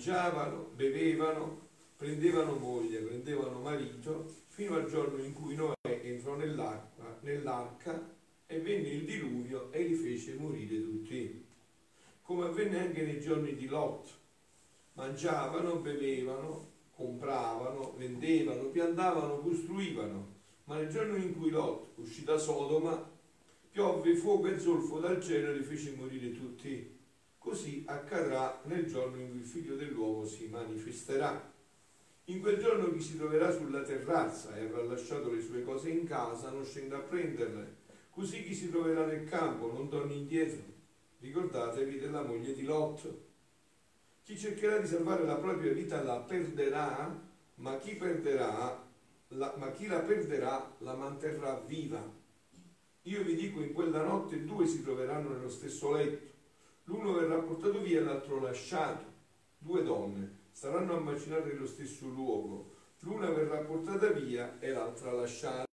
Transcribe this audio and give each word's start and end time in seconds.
Mangiavano, 0.00 0.70
bevevano, 0.76 1.68
prendevano 1.94 2.54
moglie, 2.54 3.00
prendevano 3.00 3.60
marito, 3.60 4.32
fino 4.48 4.76
al 4.76 4.88
giorno 4.88 5.22
in 5.22 5.34
cui 5.34 5.54
Noè 5.54 5.74
entrò 5.84 6.36
nell'acqua, 6.36 7.18
nell'arca 7.20 8.10
e 8.46 8.60
venne 8.60 8.88
il 8.88 9.04
diluvio 9.04 9.70
e 9.70 9.82
li 9.82 9.94
fece 9.94 10.36
morire 10.36 10.82
tutti. 10.82 11.44
Come 12.22 12.46
avvenne 12.46 12.80
anche 12.80 13.02
nei 13.02 13.20
giorni 13.20 13.54
di 13.54 13.66
Lot. 13.66 14.08
Mangiavano, 14.94 15.76
bevevano, 15.80 16.68
compravano, 16.96 17.94
vendevano, 17.98 18.70
piantavano, 18.70 19.40
costruivano. 19.40 20.28
Ma 20.64 20.76
nel 20.76 20.88
giorno 20.88 21.16
in 21.16 21.38
cui 21.38 21.50
Lot 21.50 21.98
uscì 21.98 22.24
da 22.24 22.38
Sodoma, 22.38 23.06
piovve 23.70 24.14
fuoco 24.14 24.46
e 24.46 24.58
zolfo 24.58 24.98
dal 24.98 25.22
cielo 25.22 25.50
e 25.50 25.56
li 25.58 25.62
fece 25.62 25.92
morire 25.94 26.32
tutti. 26.32 26.99
Così 27.40 27.84
accadrà 27.86 28.60
nel 28.64 28.84
giorno 28.84 29.18
in 29.18 29.30
cui 29.30 29.38
il 29.38 29.46
figlio 29.46 29.74
dell'uomo 29.74 30.26
si 30.26 30.46
manifesterà. 30.48 31.50
In 32.24 32.40
quel 32.40 32.58
giorno 32.58 32.92
chi 32.92 33.00
si 33.00 33.16
troverà 33.16 33.50
sulla 33.50 33.80
terrazza 33.80 34.54
e 34.54 34.66
avrà 34.66 34.82
lasciato 34.82 35.32
le 35.32 35.40
sue 35.40 35.64
cose 35.64 35.88
in 35.88 36.04
casa 36.04 36.50
non 36.50 36.66
scenda 36.66 36.98
a 36.98 37.00
prenderle. 37.00 37.76
Così 38.10 38.44
chi 38.44 38.54
si 38.54 38.68
troverà 38.68 39.06
nel 39.06 39.24
campo 39.24 39.72
non 39.72 39.88
torni 39.88 40.18
indietro. 40.18 40.62
Ricordatevi 41.18 41.98
della 41.98 42.22
moglie 42.22 42.52
di 42.52 42.62
Lot. 42.62 43.10
Chi 44.22 44.36
cercherà 44.36 44.76
di 44.76 44.86
salvare 44.86 45.24
la 45.24 45.36
propria 45.36 45.72
vita 45.72 46.02
la 46.02 46.20
perderà, 46.20 47.18
ma 47.54 47.78
chi, 47.78 47.96
perderà, 47.96 48.86
la, 49.28 49.54
ma 49.56 49.70
chi 49.70 49.86
la 49.86 50.00
perderà 50.00 50.76
la 50.80 50.94
manterrà 50.94 51.58
viva. 51.66 52.06
Io 53.04 53.22
vi 53.22 53.34
dico, 53.34 53.62
in 53.62 53.72
quella 53.72 54.04
notte 54.04 54.44
due 54.44 54.66
si 54.66 54.82
troveranno 54.82 55.30
nello 55.30 55.48
stesso 55.48 55.90
letto. 55.92 56.29
L'uno 56.90 57.12
verrà 57.12 57.38
portato 57.38 57.80
via 57.80 58.02
l'altro 58.02 58.40
lasciato. 58.40 59.04
Due 59.58 59.84
donne 59.84 60.38
saranno 60.50 60.96
a 60.96 61.00
macinare 61.00 61.52
nello 61.52 61.66
stesso 61.66 62.06
luogo. 62.06 62.74
L'una 63.00 63.30
verrà 63.30 63.58
portata 63.58 64.08
via 64.08 64.58
e 64.58 64.70
l'altra 64.70 65.12
lasciata. 65.12 65.68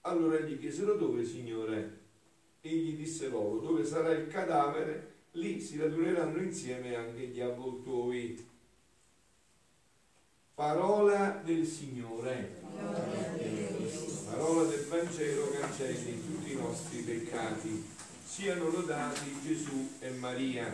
Allora 0.00 0.40
gli 0.40 0.58
chiesero 0.58 0.94
dove, 0.94 1.24
Signore? 1.24 2.00
Egli 2.60 2.96
disse 2.96 3.28
loro, 3.28 3.60
dove 3.60 3.84
sarà 3.84 4.10
il 4.10 4.26
cadavere, 4.26 5.14
lì 5.32 5.60
si 5.60 5.78
raduneranno 5.78 6.42
insieme 6.42 6.96
anche 6.96 7.28
gli 7.28 7.40
avvoltoi. 7.40 8.44
Parola 10.52 11.40
del 11.44 11.64
Signore. 11.64 12.60
Parola 14.28 14.64
del 14.64 14.84
Vangelo 14.86 15.48
cancelli 15.60 16.20
tutti 16.26 16.52
i 16.52 16.56
nostri 16.56 17.02
peccati. 17.02 17.97
Siano 18.28 18.68
lodati 18.68 19.40
Gesù 19.42 19.88
e 20.00 20.10
Maria. 20.10 20.70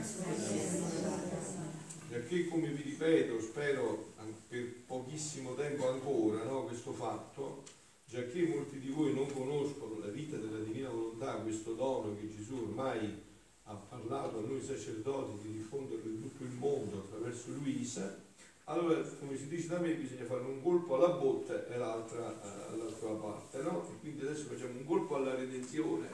Perché 2.08 2.48
come 2.48 2.68
vi 2.68 2.83
ripeto, 2.83 3.40
spero 3.40 4.12
per 4.48 4.83
pochissimo 4.84 5.55
tempo 5.55 5.89
ancora 5.89 6.42
no, 6.42 6.64
questo 6.64 6.92
fatto, 6.92 7.62
già 8.06 8.27
che 8.27 8.48
molti 8.48 8.80
di 8.80 8.89
voi 8.89 9.14
non 9.14 9.33
conoscono 9.33 10.01
la 10.01 10.08
vita 10.08 10.36
della 10.36 10.58
divina 10.58 10.89
volontà, 10.89 11.36
questo 11.36 11.74
dono 11.74 12.17
che 12.17 12.28
Gesù 12.28 12.56
ormai 12.56 13.23
ha 13.62 13.74
parlato 13.74 14.39
a 14.39 14.42
noi 14.42 14.61
sacerdoti 14.61 15.46
di 15.46 15.52
diffonderlo 15.52 16.11
in 16.11 16.23
tutto 16.23 16.42
il 16.42 16.51
mondo 16.58 16.98
attraverso 16.98 17.52
Luisa, 17.52 18.20
allora 18.64 19.01
come 19.20 19.36
si 19.36 19.46
dice 19.46 19.68
da 19.68 19.78
me 19.78 19.95
bisogna 19.95 20.24
fare 20.24 20.42
un 20.42 20.61
colpo 20.61 20.96
alla 20.96 21.14
botte 21.14 21.68
e 21.68 21.77
l'altra 21.78 22.34
eh, 22.42 22.73
all'altra 22.73 23.11
parte, 23.11 23.62
no? 23.62 23.89
E 23.89 24.01
quindi 24.01 24.23
adesso 24.23 24.46
facciamo 24.46 24.77
un 24.77 24.84
colpo 24.84 25.14
alla 25.14 25.36
redenzione, 25.36 26.08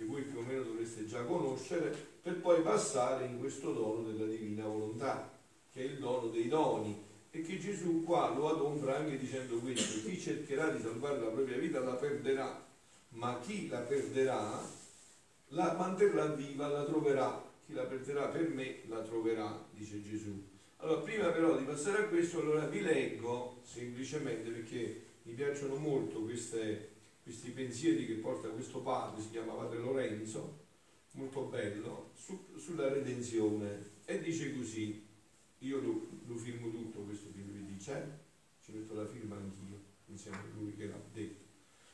che 0.00 0.06
voi 0.06 0.22
più 0.22 0.38
o 0.38 0.42
meno 0.42 0.62
dovreste 0.62 1.04
già 1.04 1.22
conoscere, 1.24 1.94
per 2.22 2.40
poi 2.40 2.62
passare 2.62 3.26
in 3.26 3.38
questo 3.38 3.70
dono 3.70 4.10
della 4.10 4.24
divina 4.24 4.64
volontà, 4.64 5.30
che 5.70 5.82
è 5.82 5.84
il 5.84 5.98
dono 5.98 6.28
dei 6.28 6.48
doni 6.48 7.04
e 7.30 7.42
che 7.42 7.58
Gesù 7.58 8.02
qua 8.02 8.32
lo 8.34 8.48
adombra 8.48 8.96
anche 8.96 9.18
dicendo 9.18 9.58
questo, 9.58 10.08
chi 10.08 10.18
cercherà 10.18 10.70
di 10.70 10.80
salvare 10.80 11.20
la 11.20 11.26
propria 11.26 11.58
vita 11.58 11.80
la 11.80 11.96
perderà, 11.96 12.66
ma 13.10 13.38
chi 13.40 13.68
la 13.68 13.80
perderà 13.80 14.58
la 15.48 15.74
manterrà 15.74 16.26
viva, 16.28 16.68
la 16.68 16.84
troverà, 16.84 17.44
chi 17.66 17.74
la 17.74 17.84
perderà 17.84 18.28
per 18.28 18.48
me 18.48 18.80
la 18.88 19.00
troverà, 19.02 19.66
dice 19.72 20.02
Gesù. 20.02 20.42
Allora, 20.78 21.00
prima 21.00 21.28
però 21.28 21.58
di 21.58 21.64
passare 21.64 22.04
a 22.04 22.08
questo, 22.08 22.40
allora 22.40 22.64
vi 22.66 22.80
leggo 22.80 23.60
semplicemente 23.64 24.48
perché 24.48 25.02
mi 25.24 25.34
piacciono 25.34 25.74
molto 25.74 26.22
queste, 26.22 26.89
questi 27.30 27.50
pensieri 27.52 28.06
che 28.06 28.14
porta 28.14 28.48
questo 28.48 28.80
padre, 28.80 29.22
si 29.22 29.30
chiama 29.30 29.52
Padre 29.52 29.78
Lorenzo, 29.78 30.66
molto 31.12 31.42
bello, 31.42 32.10
su, 32.14 32.48
sulla 32.56 32.88
redenzione 32.88 33.98
e 34.04 34.20
dice 34.20 34.52
così, 34.56 35.06
io 35.58 35.80
lo, 35.80 36.08
lo, 36.26 36.34
firmo 36.34 36.70
tutto 36.70 37.02
questo 37.02 37.30
che 37.32 37.40
lui 37.42 37.64
dice, 37.66 37.92
eh? 37.92 38.64
ci 38.64 38.72
metto 38.72 38.94
la 38.94 39.06
firma 39.06 39.36
anch'io, 39.36 39.80
insieme 40.06 40.38
a 40.38 40.44
lui 40.56 40.74
che 40.74 40.86
l'ha 40.86 41.00
detto. 41.12 41.44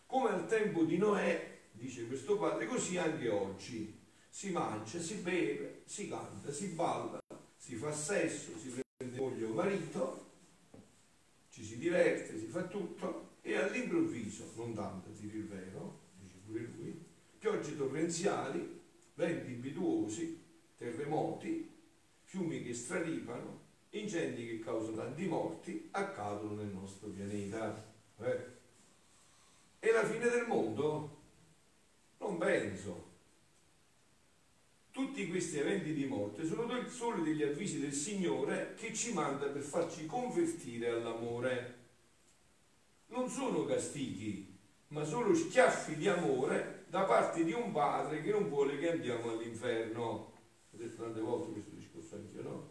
Come 0.07 0.31
al 0.31 0.47
tempo 0.49 0.85
di 0.85 0.97
Noè, 0.97 1.59
dice 1.73 2.07
questo 2.07 2.39
padre, 2.39 2.65
così 2.65 2.97
anche 2.97 3.29
oggi 3.29 3.95
si 4.31 4.53
mangia, 4.53 4.99
si 4.99 5.17
beve, 5.17 5.83
si 5.85 6.09
canta, 6.09 6.51
si 6.51 6.69
balla, 6.69 7.19
si 7.57 7.75
fa 7.75 7.93
sesso, 7.93 8.57
si 8.57 8.73
prende 8.97 9.19
moglie 9.19 9.45
o 9.45 9.53
marito, 9.53 10.31
ci 11.51 11.63
si 11.63 11.77
diverte, 11.77 12.39
si 12.39 12.47
fa 12.47 12.63
tutto 12.63 13.26
e 13.47 13.55
all'improvviso, 13.55 14.51
non 14.57 14.75
tanto 14.75 15.09
a 15.09 15.13
dire 15.13 15.37
il 15.37 15.47
vero, 15.47 16.01
dice 16.19 16.35
pure 16.45 16.69
lui, 16.77 17.01
piogge 17.39 17.77
torrenziali, 17.77 18.81
venti 19.15 19.53
impetuosi, 19.53 20.43
terremoti, 20.77 21.71
fiumi 22.25 22.65
che 22.65 22.75
straripano, 22.75 23.61
incendi 23.91 24.49
che 24.49 24.59
causano 24.59 24.97
tanti 24.97 25.27
morti, 25.27 25.87
accadono 25.93 26.55
nel 26.55 26.75
nostro 26.75 27.07
pianeta. 27.11 27.85
Eh. 28.19 28.47
È 29.79 29.93
la 29.93 30.05
fine 30.05 30.29
del 30.29 30.47
mondo? 30.49 31.17
Non 32.19 32.39
penso. 32.39 33.05
Tutti 34.91 35.29
questi 35.29 35.59
eventi 35.59 35.93
di 35.93 36.07
morte 36.07 36.45
sono 36.45 36.67
solo 36.89 37.23
degli 37.23 37.45
avvisi 37.45 37.79
del 37.79 37.93
Signore 37.93 38.75
che 38.75 38.93
ci 38.93 39.13
manda 39.13 39.47
per 39.47 39.63
farci 39.63 40.05
convertire 40.07 40.89
all'amore. 40.89 41.76
Non 43.17 43.31
sono 43.31 43.65
castighi, 43.65 44.59
ma 44.89 45.03
solo 45.03 45.35
schiaffi 45.35 45.97
di 45.97 46.07
amore 46.07 46.85
da 46.91 47.05
parte 47.05 47.45
di 47.45 47.53
un 47.53 47.73
padre 47.73 48.21
che 48.21 48.31
non 48.31 48.51
vuole 48.51 48.79
che 48.79 48.91
andiamo 48.91 49.31
all'inferno. 49.31 50.33
Ho 50.71 50.77
detto 50.77 51.03
tante 51.03 51.21
volte 51.21 51.51
questo 51.53 51.75
discorso 51.77 52.17
anche 52.17 52.37
io, 52.37 52.43
no? 52.43 52.71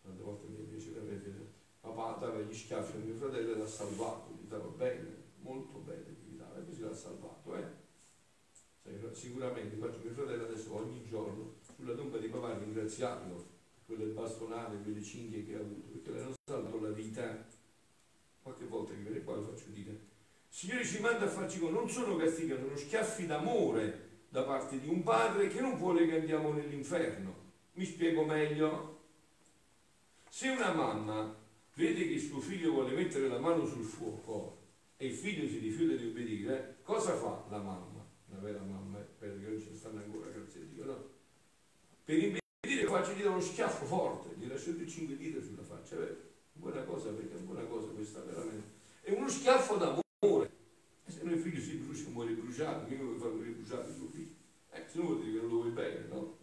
Tante 0.00 0.22
volte 0.22 0.46
mi 0.46 0.62
piaceva 0.62 1.00
vedere 1.00 1.54
papà 1.80 2.18
dava 2.20 2.38
gli 2.38 2.54
schiaffi 2.54 2.98
a 2.98 3.00
mio 3.00 3.16
fratello 3.16 3.52
e 3.52 3.56
l'ha 3.56 3.66
salvato, 3.66 4.30
gli 4.40 4.46
dava 4.46 4.68
bene, 4.68 5.24
molto 5.40 5.78
bene, 5.78 6.16
gli 6.24 6.36
dava, 6.36 6.60
e 6.60 6.64
così 6.66 6.82
l'ha 6.82 6.94
salvato, 6.94 7.56
eh? 7.56 7.64
Sicuramente 9.10 9.74
faccio 9.74 9.98
mio 10.04 10.12
fratello 10.12 10.44
adesso 10.44 10.72
ogni 10.72 11.04
giorno 11.04 11.54
sulla 11.74 11.94
tomba 11.94 12.18
di 12.18 12.28
papà 12.28 12.56
ringraziarlo 12.56 13.34
per 13.34 13.96
quelle 13.96 14.12
bastonate, 14.12 14.82
quelle 14.84 15.02
cinghie 15.02 15.44
che 15.44 15.56
ha 15.56 15.58
avuto, 15.58 15.88
perché 15.88 16.10
le 16.12 16.22
hanno 16.22 16.34
salvato 16.44 16.80
la 16.80 16.90
vita. 16.90 17.58
Qualche 18.42 18.64
volta 18.64 18.92
che 18.92 19.00
viene 19.00 19.22
qua 19.22 19.36
lo 19.36 19.42
faccio 19.42 19.68
dire. 19.70 19.90
Il 19.90 19.98
Signore 20.48 20.84
ci 20.84 21.00
manda 21.00 21.24
a 21.24 21.28
farci 21.28 21.58
con, 21.58 21.72
non 21.72 21.88
sono 21.88 22.16
castighi, 22.16 22.54
sono 22.54 22.76
schiaffi 22.76 23.26
d'amore 23.26 24.08
da 24.28 24.42
parte 24.42 24.80
di 24.80 24.88
un 24.88 25.02
padre 25.02 25.48
che 25.48 25.60
non 25.60 25.76
vuole 25.76 26.06
che 26.06 26.18
andiamo 26.18 26.52
nell'inferno. 26.52 27.34
Mi 27.72 27.84
spiego 27.84 28.24
meglio? 28.24 28.98
Se 30.28 30.48
una 30.48 30.72
mamma 30.72 31.36
vede 31.74 32.08
che 32.08 32.18
suo 32.18 32.40
figlio 32.40 32.72
vuole 32.72 32.94
mettere 32.94 33.28
la 33.28 33.38
mano 33.38 33.66
sul 33.66 33.84
fuoco 33.84 34.58
e 34.96 35.06
il 35.06 35.14
figlio 35.14 35.48
si 35.48 35.58
rifiuta 35.58 35.94
di 35.94 36.06
obbedire, 36.06 36.78
cosa 36.82 37.14
fa 37.14 37.44
la 37.48 37.58
mamma? 37.58 38.06
Una 38.28 38.40
vera 38.40 38.60
mamma, 38.60 38.98
perché 38.98 39.46
non 39.46 39.60
ci 39.60 39.74
stanno 39.74 39.98
ancora, 39.98 40.30
grazie 40.30 40.60
a 40.60 40.64
Dio, 40.64 40.84
no? 40.84 41.08
Per 42.04 42.14
impedire 42.16 42.40
che 42.62 42.86
faccia 42.86 43.12
gli 43.12 43.22
dà 43.22 43.30
uno 43.30 43.40
schiaffo 43.40 43.84
forte, 43.84 44.36
gli 44.36 44.46
lascia 44.46 44.70
tutte 44.70 44.86
cinque 44.86 45.16
dita 45.16 45.40
sulla 45.40 45.62
faccia, 45.62 45.96
vero? 45.96 46.29
Buona 46.60 46.82
cosa, 46.82 47.08
perché 47.08 47.36
è 47.36 47.38
buona 47.38 47.64
cosa 47.64 47.86
questa 47.88 48.20
veramente. 48.20 48.68
È 49.00 49.12
uno 49.12 49.28
schiaffo 49.30 49.76
d'amore. 49.76 50.50
Se 51.06 51.22
no 51.22 51.32
il 51.32 51.40
figlio 51.40 51.58
si 51.58 51.76
brucia, 51.76 52.10
muore 52.10 52.32
bruciato, 52.32 52.86
mica 52.86 53.02
vuoi 53.02 53.18
far 53.18 53.30
morire 53.30 53.52
bruciato 53.52 53.88
il 53.88 53.96
tuo 53.96 54.08
figlio. 54.08 54.34
Eh, 54.72 54.84
se 54.86 54.98
no 54.98 55.04
vuol 55.04 55.22
dire 55.22 55.32
che 55.32 55.40
non 55.40 55.48
lo 55.48 55.56
vuoi 55.62 55.70
bene, 55.70 56.06
no? 56.08 56.36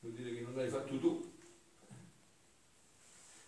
Vuol 0.00 0.14
dire 0.14 0.34
che 0.34 0.40
non 0.40 0.54
l'hai 0.54 0.70
fatto 0.70 0.98
tu. 0.98 1.32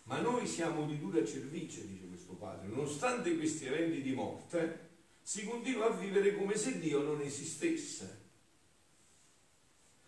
Ma 0.03 0.21
noi 0.21 0.45
siamo 0.45 0.85
di 0.85 0.99
dura 0.99 1.25
cervice, 1.25 1.87
dice 1.87 2.07
questo 2.07 2.33
padre, 2.33 2.67
nonostante 2.67 3.35
questi 3.35 3.65
eventi 3.65 4.03
di 4.03 4.13
morte, 4.13 4.87
si 5.23 5.45
continua 5.45 5.87
a 5.87 5.97
vivere 5.97 6.35
come 6.35 6.55
se 6.55 6.79
Dio 6.79 7.01
non 7.01 7.21
esistesse. 7.21 8.27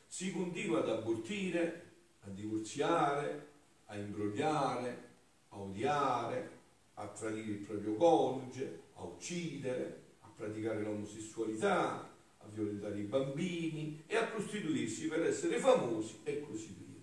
Si 0.05 0.31
continua 0.31 0.81
ad 0.81 0.89
abortire, 0.89 1.93
a 2.21 2.29
divorziare, 2.29 3.47
a 3.85 3.97
imbrogliare, 3.97 5.09
a 5.51 5.59
odiare, 5.59 6.59
a 6.95 7.07
tradire 7.07 7.51
il 7.51 7.57
proprio 7.59 7.95
coniuge, 7.95 8.81
a 8.95 9.03
uccidere, 9.03 10.01
a 10.21 10.27
praticare 10.27 10.81
l'omosessualità, 10.81 12.09
a 12.37 12.47
violentare 12.47 12.99
i 12.99 13.03
bambini 13.03 14.03
e 14.07 14.15
a 14.15 14.25
prostituirsi 14.25 15.07
per 15.07 15.23
essere 15.25 15.57
famosi 15.57 16.19
e 16.23 16.41
così 16.41 16.75
via. 16.77 16.99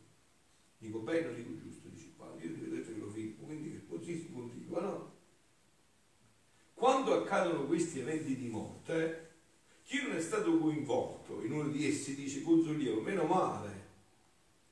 Dico 0.79 0.99
bene 1.01 1.29
o 1.29 1.33
dico 1.33 1.57
giusto? 1.57 1.89
Dice 1.89 2.13
qua, 2.17 2.33
io 2.41 2.51
vedete 2.51 2.93
che 2.93 2.99
lo 2.99 3.11
firmo, 3.11 3.45
quindi 3.45 3.85
così 3.89 4.19
si 4.19 4.33
continua, 4.33 4.81
no? 4.81 5.13
Quando 6.75 7.15
accadono 7.15 7.67
questi 7.67 8.01
eventi 8.01 8.37
di 8.37 8.49
morte, 8.49 9.27
chi 9.83 10.03
non 10.03 10.17
è 10.17 10.21
stato 10.21 10.59
coinvolto 10.59 11.43
in 11.43 11.53
uno 11.53 11.69
di 11.69 11.89
essi 11.89 12.15
dice 12.15 12.43
consoliero, 12.43 13.01
meno 13.01 13.25
male 13.25 13.87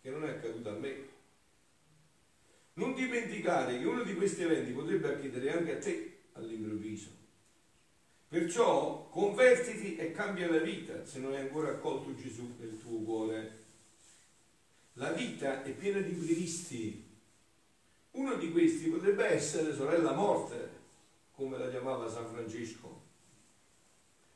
che 0.01 0.11
non 0.11 0.25
è 0.25 0.31
accaduto 0.31 0.69
a 0.69 0.73
me. 0.73 1.15
Non 2.79 2.93
dimenticare 2.95 3.79
che 3.79 3.87
uno 3.87 4.03
di 4.03 4.15
questi 4.15 4.43
eventi 4.43 4.73
potrebbe 4.73 5.09
accadere 5.09 5.53
anche 5.53 5.77
a 5.77 5.79
te 5.79 6.19
all'improvviso. 6.33 7.09
Perciò 8.29 9.09
convertiti 9.09 9.97
e 9.97 10.13
cambia 10.13 10.51
la 10.51 10.59
vita 10.59 11.07
se 11.07 11.21
non 11.21 11.33
hai 11.33 11.41
ancora 11.41 11.71
accolto 11.71 12.15
Gesù 12.15 12.55
nel 12.59 12.79
tuo 12.79 12.99
cuore. 12.99 13.65
La 14.95 15.13
vita 15.13 15.63
è 15.63 15.71
piena 15.71 16.01
di 16.01 16.11
imprevisti. 16.11 17.05
Uno 18.11 18.35
di 18.35 18.53
questi 18.53 18.89
potrebbe 18.89 19.25
essere 19.25 19.75
sorella 19.75 20.13
morte, 20.13 20.71
come 21.33 21.57
la 21.57 21.71
chiamava 21.71 22.11
San 22.11 22.27
Francesco. 22.27 23.05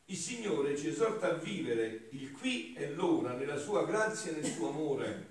Il 0.07 0.17
Signore 0.17 0.77
ci 0.79 0.89
esorta 0.89 1.31
a 1.31 1.39
vivere 1.39 2.09
il 2.11 2.33
qui 2.33 2.73
e 2.73 2.91
l'ora 2.91 3.35
nella 3.35 3.57
sua 3.59 3.85
grazia 3.85 4.31
e 4.31 4.41
nel 4.41 4.45
suo 4.45 4.71
amore. 4.71 5.30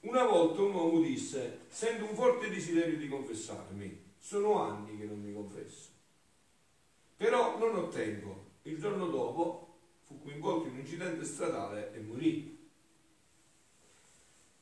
Una 0.00 0.24
volta 0.24 0.62
un 0.62 0.74
uomo 0.74 1.00
disse, 1.00 1.62
sento 1.68 2.04
un 2.04 2.14
forte 2.14 2.48
desiderio 2.48 2.96
di 2.96 3.08
confessarmi, 3.08 4.04
sono 4.18 4.62
anni 4.62 4.96
che 4.96 5.04
non 5.04 5.20
mi 5.20 5.32
confesso. 5.32 5.90
Però 7.16 7.58
non 7.58 7.74
ottengo. 7.74 8.46
Il 8.62 8.78
giorno 8.78 9.08
dopo 9.08 9.78
fu 10.04 10.20
coinvolto 10.22 10.68
in 10.68 10.74
un 10.74 10.80
incidente 10.80 11.24
stradale 11.24 11.92
e 11.94 12.00
morì. 12.00 12.56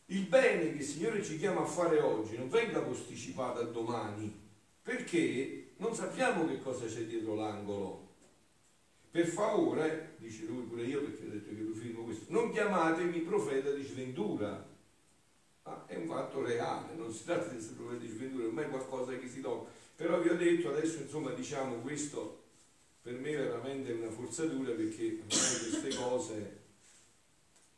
Il 0.06 0.26
bene 0.26 0.72
che 0.72 0.78
il 0.78 0.82
Signore 0.84 1.22
ci 1.22 1.36
chiama 1.36 1.62
a 1.62 1.66
fare 1.66 2.00
oggi 2.00 2.36
non 2.36 2.48
venga 2.48 2.80
posticipato 2.80 3.60
a 3.60 3.64
domani, 3.64 4.32
perché 4.80 5.72
non 5.78 5.94
sappiamo 5.94 6.46
che 6.46 6.62
cosa 6.62 6.86
c'è 6.86 7.04
dietro 7.04 7.34
l'angolo. 7.34 8.14
Per 9.10 9.26
favore, 9.26 10.14
dice 10.18 10.44
lui 10.46 10.62
pure 10.62 10.84
io 10.84 11.02
perché 11.02 11.26
ho 11.26 11.30
detto 11.30 11.54
che 11.54 11.60
lo 11.60 11.74
firmo 11.74 12.04
questo, 12.04 12.32
non 12.32 12.50
chiamatemi 12.52 13.20
profeta 13.20 13.70
di 13.70 13.82
sventura. 13.82 14.65
Ah, 15.68 15.84
è 15.86 15.96
un 15.96 16.06
fatto 16.06 16.44
reale, 16.44 16.94
non 16.94 17.12
si 17.12 17.24
tratta 17.24 17.48
di 17.48 17.64
profeta 17.76 18.04
di 18.04 18.40
ormai 18.40 18.64
è 18.64 18.68
qualcosa 18.68 19.18
che 19.18 19.28
si 19.28 19.40
tocca. 19.40 19.68
Però 19.96 20.20
vi 20.20 20.28
ho 20.28 20.36
detto 20.36 20.70
adesso, 20.70 21.00
insomma, 21.00 21.32
diciamo 21.32 21.80
questo 21.80 22.44
per 23.02 23.14
me 23.14 23.34
veramente 23.34 23.90
è 23.90 23.94
una 23.94 24.10
forzatura 24.10 24.72
perché 24.72 25.22
ormai 25.22 25.70
queste 25.70 25.94
cose 25.94 26.58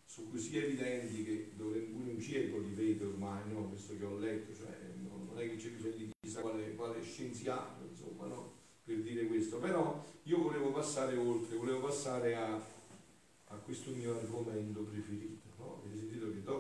sono 0.05 0.29
così 0.31 0.57
evidenti 0.57 1.25
che 1.25 1.53
pure 1.57 1.81
un 1.81 2.19
circo 2.21 2.59
li 2.59 2.73
vedo 2.75 3.09
ormai, 3.09 3.53
no? 3.53 3.69
questo 3.69 3.97
che 3.97 4.05
ho 4.05 4.19
letto, 4.19 4.55
cioè 4.55 4.75
non 5.03 5.33
è 5.37 5.49
che 5.49 5.57
c'è 5.57 5.69
bisogno 5.69 5.97
di 5.97 6.11
chissà 6.21 6.41
quale, 6.41 6.75
quale 6.75 7.03
scienziato, 7.03 7.85
insomma, 7.89 8.27
no? 8.27 8.53
per 8.85 8.97
dire 9.01 9.27
questo, 9.27 9.59
però 9.59 10.05
io 10.25 10.43
volevo 10.43 10.73
passare 10.73 11.17
oltre, 11.17 11.57
volevo 11.57 11.81
passare 11.81 12.35
a, 12.35 12.55
a 12.55 13.55
questo 13.57 13.91
mio 13.93 14.19
argomento 14.19 14.81
preferito. 14.81 15.47
No? 15.59 15.83
Avete 15.85 15.99
sentito 15.99 16.31
che 16.33 16.43
dopo 16.43 16.58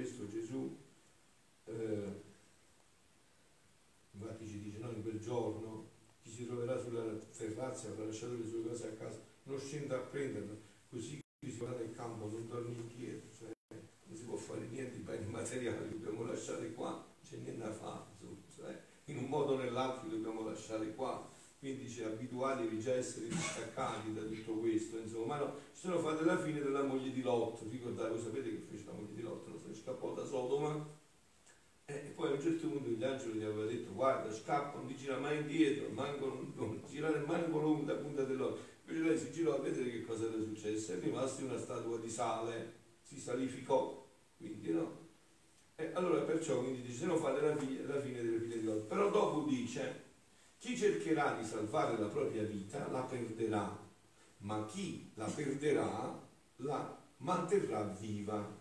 questo 0.00 0.26
Gesù, 0.28 0.78
eh, 1.66 2.22
infatti 4.12 4.46
ci 4.46 4.62
dice, 4.62 4.78
no, 4.78 4.90
in 4.90 5.02
quel 5.02 5.20
giorno 5.20 5.88
chi 6.22 6.30
si 6.30 6.46
troverà 6.46 6.78
sulla 6.80 7.04
terrazza 7.36 7.88
avrà 7.88 8.06
lasciato 8.06 8.38
le 8.38 8.46
sue 8.46 8.62
cose 8.62 8.88
a 8.88 8.92
casa, 8.92 9.20
non 9.44 9.60
scenda 9.60 9.96
a 9.96 10.00
prenderle, 10.00 10.58
così 10.88 11.22
chi 11.38 11.50
si 11.50 11.58
va 11.58 11.70
nel 11.70 11.94
campo 11.94 12.26
non 12.28 12.48
torni 12.48 12.74
indietro, 12.74 13.28
cioè, 13.36 13.50
non 14.04 14.16
si 14.16 14.24
può 14.24 14.36
fare 14.36 14.66
niente, 14.68 14.96
i 14.96 15.02
beni 15.02 15.26
materiali 15.26 15.90
dobbiamo 15.90 16.24
lasciare 16.24 16.72
qua, 16.72 17.06
c'è 17.22 17.36
niente 17.36 17.60
da 17.60 17.72
fare, 17.72 18.04
insomma, 18.12 18.38
cioè, 18.54 18.82
in 19.04 19.18
un 19.18 19.24
modo 19.24 19.52
o 19.52 19.58
nell'altro 19.58 20.08
dobbiamo 20.08 20.48
lasciare 20.48 20.94
qua 20.94 21.29
quindi 21.60 21.84
c'è 21.84 22.04
abituatevi 22.04 22.80
già 22.80 22.92
a 22.92 22.96
essere 22.96 23.28
distaccati 23.28 24.14
da 24.14 24.22
tutto 24.22 24.54
questo, 24.54 24.96
insomma, 24.96 25.36
ma 25.36 25.44
no, 25.44 25.56
ci 25.74 25.82
sono 25.82 25.98
fate 25.98 26.24
la 26.24 26.38
fine 26.38 26.58
della 26.58 26.82
moglie 26.82 27.12
di 27.12 27.20
Lotto, 27.20 27.68
ricordate, 27.68 28.08
voi 28.08 28.18
sapete 28.18 28.48
che 28.48 28.62
fece 28.70 28.84
la 28.86 28.92
moglie 28.92 29.14
di 29.14 29.20
Lotto, 29.20 29.50
non 29.50 29.74
scappò 29.74 30.14
da 30.14 30.24
Sodoma, 30.24 30.88
e 31.84 32.12
poi 32.14 32.30
a 32.30 32.32
un 32.32 32.40
certo 32.40 32.66
punto 32.66 32.88
gli 32.88 33.04
angeli 33.04 33.40
gli 33.40 33.44
aveva 33.44 33.66
detto 33.66 33.92
guarda 33.92 34.32
scappa, 34.32 34.78
non 34.78 34.86
ti 34.86 34.96
gira 34.96 35.18
mai 35.18 35.40
indietro, 35.40 35.90
manco, 35.90 36.26
non, 36.28 36.52
non 36.56 36.82
girare 36.88 37.18
manco 37.26 37.58
l'onda 37.58 37.92
punta 37.92 38.24
dell'occhio, 38.24 38.64
invece 38.86 39.06
lei 39.06 39.18
si 39.18 39.30
girò 39.30 39.56
a 39.56 39.60
vedere 39.60 39.90
che 39.90 40.02
cosa 40.06 40.28
era 40.28 40.42
successo, 40.42 40.92
è 40.92 40.98
rimasta 40.98 41.44
una 41.44 41.58
statua 41.58 41.98
di 41.98 42.08
sale, 42.08 42.72
si 43.02 43.18
salificò, 43.18 44.08
quindi 44.38 44.70
no. 44.70 45.08
E 45.76 45.90
allora 45.92 46.22
perciò 46.22 46.62
quindi 46.62 46.80
dice 46.80 47.00
se 47.00 47.06
no 47.06 47.16
fate 47.16 47.42
la, 47.42 47.54
figlia, 47.54 47.86
la 47.86 48.00
fine 48.00 48.22
delle 48.22 48.38
figlie 48.38 48.60
di 48.60 48.64
Lotto, 48.64 48.84
però 48.84 49.10
dopo 49.10 49.46
dice 49.46 50.08
chi 50.60 50.76
cercherà 50.76 51.38
di 51.40 51.44
salvare 51.46 51.96
la 51.96 52.08
propria 52.08 52.42
vita 52.42 52.86
la 52.90 53.00
perderà, 53.00 53.78
ma 54.38 54.66
chi 54.66 55.10
la 55.14 55.24
perderà 55.24 56.28
la 56.56 57.02
manterrà 57.16 57.84
viva. 57.98 58.58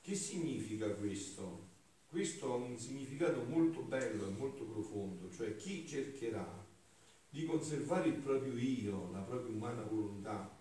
Che 0.00 0.14
significa 0.14 0.88
questo? 0.94 1.68
Questo 2.06 2.50
ha 2.50 2.56
un 2.56 2.78
significato 2.78 3.42
molto 3.42 3.82
bello 3.82 4.26
e 4.26 4.30
molto 4.30 4.64
profondo, 4.64 5.30
cioè 5.30 5.54
chi 5.56 5.86
cercherà 5.86 6.64
di 7.28 7.44
conservare 7.44 8.08
il 8.08 8.14
proprio 8.14 8.56
io, 8.56 9.10
la 9.12 9.20
propria 9.20 9.54
umana 9.54 9.82
volontà, 9.82 10.56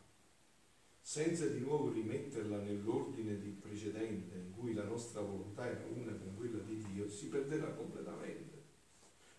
senza 0.99 1.47
di 1.47 1.59
nuovo 1.59 1.93
rimetterla 1.93 2.57
nell'ordine 2.57 3.35
precedente, 3.35 4.35
in 4.35 4.51
cui 4.51 4.73
la 4.73 4.83
nostra 4.83 5.21
volontà 5.21 5.65
era 5.65 5.85
una 5.85 6.11
con 6.11 6.35
quella 6.35 6.59
di 6.59 6.83
Dio, 6.91 7.07
si 7.07 7.29
perderà 7.29 7.71
completamente. 7.71 8.54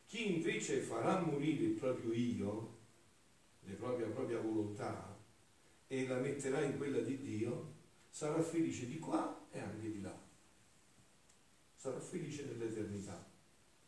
Chi 0.07 0.37
invece 0.37 0.81
farà 0.81 1.21
morire 1.21 1.65
il 1.65 1.73
proprio 1.73 2.13
io, 2.13 2.75
la 3.65 3.75
propria, 3.75 4.07
propria 4.07 4.39
volontà, 4.39 5.19
e 5.89 6.07
la 6.07 6.19
metterà 6.19 6.63
in 6.63 6.77
quella 6.77 7.01
di 7.01 7.19
Dio, 7.19 7.75
sarà 8.09 8.41
felice 8.41 8.87
di 8.87 8.99
qua 8.99 9.47
e 9.51 9.59
anche 9.59 9.91
di 9.91 10.01
là. 10.01 10.17
Sarà 11.75 11.99
felice 12.01 12.45
nell'eternità. 12.45 13.25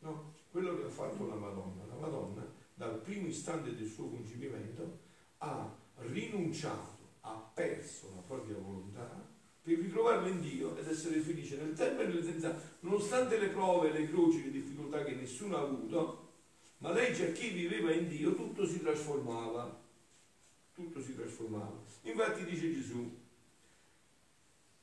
No? 0.00 0.34
Quello 0.50 0.76
che 0.76 0.84
ha 0.84 0.90
fatto 0.90 1.26
la 1.26 1.34
Madonna. 1.34 1.84
La 1.86 1.96
Madonna, 1.96 2.46
dal 2.74 3.00
primo 3.00 3.28
istante 3.28 3.74
del 3.74 3.88
suo 3.88 4.08
concepimento, 4.08 4.98
ha 5.38 5.72
rinunciato, 5.96 6.98
ha 7.20 7.50
perso 7.54 8.12
la 8.14 8.22
propria 8.22 8.56
volontà 8.56 9.36
per 9.62 9.78
ritrovarlo 9.78 10.28
in 10.28 10.40
Dio 10.40 10.76
ed 10.76 10.88
essere 10.88 11.20
felice 11.20 11.56
nel 11.56 11.74
tempo 11.74 12.02
e 12.02 12.06
nell'eternità, 12.06 12.58
nonostante 12.80 13.38
le 13.38 13.48
prove, 13.48 13.92
le 13.92 14.08
croci, 14.08 14.44
le 14.44 14.50
difficoltà 14.50 14.77
che 14.88 15.14
nessuno 15.14 15.56
ha 15.56 15.60
avuto, 15.60 16.32
ma 16.78 16.92
lei 16.92 17.14
già 17.14 17.30
chi 17.32 17.50
viveva 17.50 17.92
in 17.92 18.08
Dio 18.08 18.34
tutto 18.34 18.66
si 18.66 18.80
trasformava, 18.80 19.80
tutto 20.72 21.00
si 21.02 21.14
trasformava. 21.14 21.78
Infatti 22.02 22.44
dice 22.44 22.72
Gesù, 22.72 23.16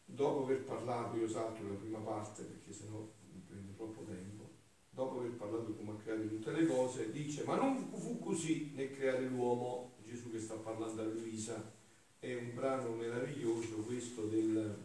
dopo 0.05 0.43
aver 0.43 0.63
parlato, 0.63 1.17
io 1.17 1.27
salto 1.27 1.67
la 1.67 1.73
prima 1.73 1.99
parte 1.99 2.43
perché 2.43 2.71
sennò 2.71 2.99
mi 3.33 3.41
prende 3.47 3.75
troppo 3.75 4.03
tempo, 4.03 4.49
dopo 4.89 5.19
aver 5.19 5.31
parlato 5.31 5.73
come 5.73 5.91
ha 5.91 5.95
creato 5.95 6.27
tutte 6.27 6.51
le 6.51 6.65
cose, 6.67 7.11
dice, 7.11 7.43
ma 7.43 7.55
non 7.55 7.77
fu 7.77 8.19
così 8.19 8.71
nel 8.75 8.95
creare 8.95 9.27
l'uomo, 9.27 9.95
Gesù 10.05 10.31
che 10.31 10.39
sta 10.39 10.55
parlando 10.55 11.01
a 11.01 11.05
Luisa, 11.05 11.73
è 12.19 12.33
un 12.35 12.53
brano 12.53 12.91
meraviglioso 12.91 13.77
questo 13.77 14.25
del, 14.25 14.77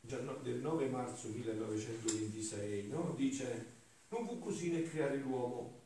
del 0.00 0.60
9 0.60 0.88
marzo 0.88 1.28
1926, 1.28 2.88
no? 2.88 3.14
dice 3.16 3.74
non 4.16 4.26
fu 4.26 4.38
così 4.38 4.70
nel 4.70 4.88
creare 4.88 5.16
l'uomo, 5.16 5.80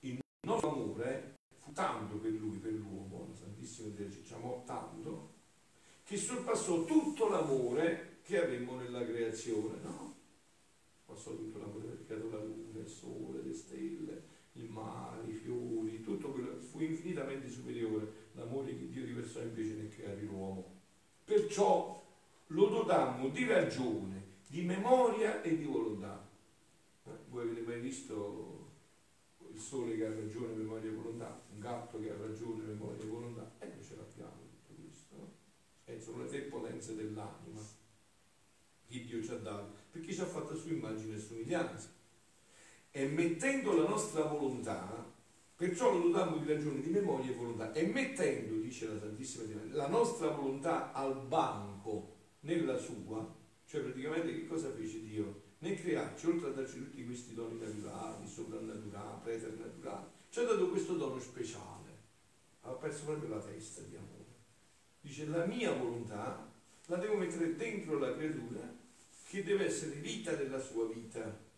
il 0.00 0.18
nostro 0.46 0.72
amore 0.72 1.36
fu 1.58 1.72
tanto 1.72 2.16
per 2.16 2.32
lui, 2.32 2.58
per 2.58 2.72
l'uomo, 2.72 3.28
la 3.28 3.36
Santissima 3.36 3.94
Vergine 3.94 4.24
ci 4.24 4.34
amò 4.34 4.62
tanto, 4.66 5.34
che 6.04 6.16
sorpassò 6.16 6.84
tutto 6.84 7.28
l'amore 7.28 8.18
che 8.22 8.42
avemmo 8.42 8.74
nella 8.74 9.04
creazione, 9.04 9.78
no? 9.82 10.14
Passò 11.06 11.30
tutto 11.30 11.58
l'amore 11.58 11.86
per 11.86 12.06
creato 12.06 12.30
la 12.30 12.42
luna, 12.42 12.80
il 12.80 12.88
sole, 12.88 13.42
le 13.42 13.54
stelle, 13.54 14.22
il 14.54 14.68
mare, 14.68 15.28
i 15.28 15.34
fiori, 15.34 16.02
tutto 16.02 16.30
quello 16.32 16.58
fu 16.58 16.80
infinitamente 16.80 17.48
superiore 17.48 18.28
l'amore 18.32 18.76
che 18.76 18.88
Dio 18.88 19.04
riversò 19.04 19.40
invece 19.40 19.74
nel 19.74 19.94
creare 19.94 20.20
l'uomo. 20.22 20.78
Perciò 21.24 22.02
lo 22.48 22.66
dotammo 22.66 23.28
di 23.28 23.44
ragione, 23.46 24.22
di 24.48 24.62
memoria 24.62 25.42
e 25.42 25.56
di 25.56 25.64
volontà. 25.64 26.29
Eh, 27.30 27.32
voi 27.32 27.42
avete 27.42 27.60
mai 27.62 27.80
visto 27.80 28.68
il 29.52 29.58
sole 29.58 29.96
che 29.96 30.06
ha 30.06 30.12
ragione, 30.12 30.54
memoria 30.54 30.90
e 30.90 30.94
volontà? 30.94 31.40
Un 31.52 31.60
gatto 31.60 32.00
che 32.00 32.10
ha 32.10 32.16
ragione, 32.16 32.64
memoria 32.64 33.02
e 33.02 33.06
volontà? 33.06 33.52
E 33.60 33.66
eh, 33.66 33.74
noi 33.74 33.84
ce 33.84 33.96
l'abbiamo 33.96 34.48
tutto 34.50 34.82
questo. 34.82 35.14
No? 35.16 35.32
E 35.84 36.00
sono 36.00 36.22
le 36.22 36.28
tre 36.28 36.40
potenze 36.40 36.94
dell'anima 36.94 37.60
che 38.86 39.04
Dio 39.04 39.22
ci 39.22 39.30
ha 39.30 39.36
dato, 39.36 39.74
perché 39.92 40.12
ci 40.12 40.20
ha 40.20 40.26
fatto 40.26 40.52
a 40.52 40.56
sua 40.56 40.72
immagine 40.72 41.14
e 41.14 41.20
somiglianza. 41.20 41.88
E 42.90 43.06
mettendo 43.06 43.76
la 43.76 43.88
nostra 43.88 44.24
volontà 44.24 45.08
Perciò 45.60 45.92
lo 45.92 46.08
dotammo 46.08 46.38
di 46.38 46.50
ragione, 46.50 46.80
di 46.80 46.88
memoria 46.88 47.30
e 47.30 47.34
volontà. 47.34 47.70
E 47.74 47.84
mettendo, 47.84 48.54
dice 48.62 48.86
la 48.86 48.98
Santissima 48.98 49.44
Trinità, 49.44 49.76
la 49.76 49.88
nostra 49.88 50.30
volontà 50.30 50.90
al 50.90 51.26
banco 51.26 52.16
nella 52.40 52.78
sua, 52.78 53.30
cioè 53.66 53.82
praticamente 53.82 54.32
che 54.32 54.46
cosa 54.46 54.72
fece 54.72 55.02
Dio? 55.02 55.49
Nel 55.62 55.80
crearci, 55.80 56.26
oltre 56.26 56.48
a 56.48 56.52
darci 56.52 56.78
tutti 56.78 57.04
questi 57.04 57.34
doni 57.34 57.58
naturali, 57.58 58.26
soprannaturali, 58.26 59.20
preternaturali, 59.22 60.06
ci 60.28 60.38
ha 60.40 60.44
dato 60.44 60.68
questo 60.68 60.94
dono 60.94 61.20
speciale. 61.20 61.88
Ha 62.62 62.70
perso 62.72 63.04
proprio 63.04 63.28
la 63.28 63.40
testa 63.40 63.82
di 63.82 63.96
amore. 63.96 64.24
Dice 65.00 65.26
la 65.26 65.44
mia 65.46 65.72
volontà 65.72 66.48
la 66.86 66.96
devo 66.96 67.16
mettere 67.16 67.54
dentro 67.54 67.98
la 67.98 68.14
creatura 68.14 68.76
che 69.28 69.44
deve 69.44 69.66
essere 69.66 69.94
vita 69.96 70.34
della 70.34 70.58
sua 70.58 70.88
vita. 70.88 71.48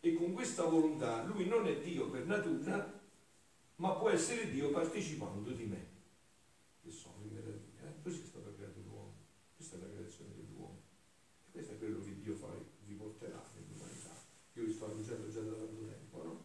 E 0.00 0.14
con 0.14 0.32
questa 0.32 0.64
volontà 0.64 1.22
lui 1.22 1.46
non 1.46 1.66
è 1.68 1.78
Dio 1.78 2.10
per 2.10 2.26
natura, 2.26 3.00
ma 3.76 3.90
può 3.92 4.10
essere 4.10 4.50
Dio 4.50 4.70
partecipando 4.70 5.52
di 5.52 5.64
me. 5.64 5.86
Che 6.82 6.90
sono 6.90 7.22
in 7.22 7.34
meraviglia. 7.34 7.82
Eh? 7.86 8.02
Così 8.02 8.22
è 8.22 8.26
stato 8.26 8.52
creato 8.56 8.80
l'uomo. 8.84 9.14
Questa 9.54 9.76
è 9.76 9.78
la 9.78 9.88
creazione 9.88 10.30
dell'uomo. 10.34 10.80
E 11.46 11.50
questo 11.52 11.74
è 11.74 11.78
quello 11.78 12.00
che 12.00 12.18
Dio 12.18 12.34
fa, 12.34 12.48
vi 12.84 12.94
porterà 12.94 13.40
nell'umanità. 13.54 14.16
Io 14.54 14.64
vi 14.64 14.72
sto 14.72 14.86
annunciando 14.86 15.30
già 15.30 15.40
da 15.40 15.52
tanto 15.52 15.86
tempo, 15.86 16.22
no? 16.24 16.44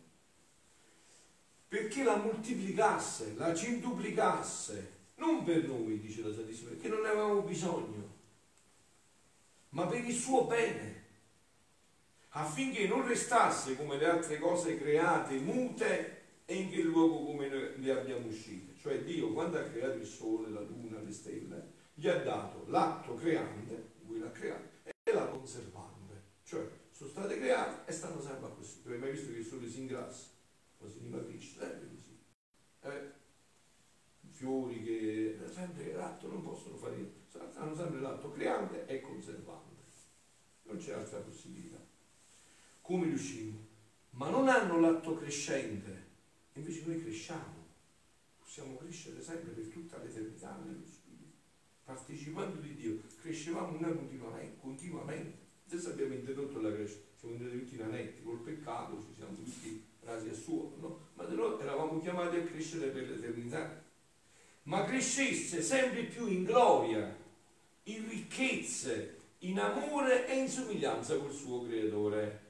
Perché 1.97 2.11
la 2.11 2.23
moltiplicasse, 2.23 3.33
la 3.37 3.55
centuplicasse, 3.55 4.91
non 5.15 5.43
per 5.43 5.67
noi, 5.67 5.99
dice 5.99 6.21
la 6.21 6.31
Santissima, 6.31 6.69
perché 6.69 6.89
non 6.89 7.01
ne 7.01 7.07
avevamo 7.07 7.41
bisogno, 7.41 8.13
ma 9.69 9.87
per 9.87 10.05
il 10.05 10.13
suo 10.13 10.45
bene, 10.45 11.05
affinché 12.29 12.87
non 12.87 13.07
restasse 13.07 13.75
come 13.75 13.97
le 13.97 14.05
altre 14.05 14.37
cose 14.37 14.77
create, 14.77 15.39
mute 15.39 16.21
e 16.45 16.53
in 16.53 16.69
che 16.69 16.83
luogo 16.83 17.25
come 17.25 17.49
le 17.49 17.91
abbiamo 17.91 18.27
uscite. 18.27 18.79
Cioè 18.79 19.03
Dio 19.03 19.33
quando 19.33 19.57
ha 19.57 19.63
creato 19.63 19.97
il 19.97 20.05
sole, 20.05 20.51
la 20.51 20.61
luna, 20.61 20.99
le 20.99 21.11
stelle, 21.11 21.71
gli 21.95 22.07
ha 22.07 22.17
dato 22.17 22.65
l'atto 22.67 23.15
creante, 23.15 23.93
lui 24.05 24.19
l'ha 24.19 24.31
creato, 24.31 24.69
e 24.83 25.11
la 25.11 25.25
conservante. 25.25 26.25
Cioè 26.43 26.63
sono 26.91 27.09
state 27.09 27.39
create 27.39 27.89
e 27.89 27.91
stanno 27.91 28.21
sempre 28.21 28.51
così. 28.55 28.83
Tu 28.83 28.89
hai 28.89 28.99
mai 28.99 29.13
visto 29.13 29.31
che 29.31 29.39
il 29.39 29.45
sole 29.45 29.67
si 29.67 29.79
ingrassa? 29.79 30.35
O 30.79 30.89
si 30.89 30.99
dimagrisce? 30.99 31.59
Sempre 31.59 31.87
così. 31.87 32.17
Eh? 32.81 33.11
Fiori 34.29 34.83
che 34.83 35.39
sempre 35.51 35.93
l'atto 35.93 36.27
non 36.27 36.43
possono 36.43 36.77
fare 36.77 36.95
niente, 36.95 37.39
hanno 37.55 37.75
sempre 37.75 37.99
l'atto 37.99 38.31
creante 38.31 38.85
e 38.85 39.01
conservante. 39.01 39.75
Non 40.63 40.77
c'è 40.77 40.93
altra 40.93 41.19
possibilità. 41.19 41.83
Come 42.81 43.05
riusciamo? 43.05 43.65
Ma 44.11 44.29
non 44.29 44.47
hanno 44.47 44.79
l'atto 44.79 45.15
crescente, 45.15 46.05
invece 46.53 46.83
noi 46.85 47.01
cresciamo. 47.01 47.65
Possiamo 48.37 48.77
crescere 48.77 49.21
sempre 49.21 49.51
per 49.51 49.67
tutta 49.67 49.97
l'eternità 49.97 50.59
nello 50.63 50.85
Spirito. 50.85 51.33
Partecipando 51.83 52.59
di 52.59 52.75
Dio, 52.75 53.01
crescevamo 53.21 53.77
noi 53.79 53.95
continuamente. 53.95 54.59
continuamente. 54.59 55.45
Adesso 55.67 55.89
abbiamo 55.89 56.13
interrotto 56.13 56.61
la 56.61 56.71
crescita, 56.73 57.05
siamo 57.15 57.35
diventati 57.35 57.63
tutti 57.63 57.77
nanetti, 57.77 58.23
col 58.23 58.39
peccato 58.39 59.01
ci 59.01 59.13
siamo 59.15 59.35
tutti 59.35 59.83
rasi 60.01 60.29
a 60.29 60.33
suolo, 60.33 60.75
no? 60.79 60.99
Ma 61.15 61.27
noi 61.27 61.59
eravamo 61.61 61.99
chiamati 62.17 62.37
a 62.37 62.43
crescere 62.43 62.87
per 62.87 63.07
l'eternità. 63.09 63.83
Ma 64.63 64.83
crescesse 64.83 65.61
sempre 65.61 66.03
più 66.03 66.27
in 66.27 66.43
gloria, 66.43 67.15
in 67.83 68.09
ricchezze, 68.09 69.15
in 69.39 69.59
amore 69.59 70.27
e 70.27 70.39
in 70.39 70.49
somiglianza 70.49 71.17
col 71.17 71.31
suo 71.31 71.65
creatore. 71.65 72.45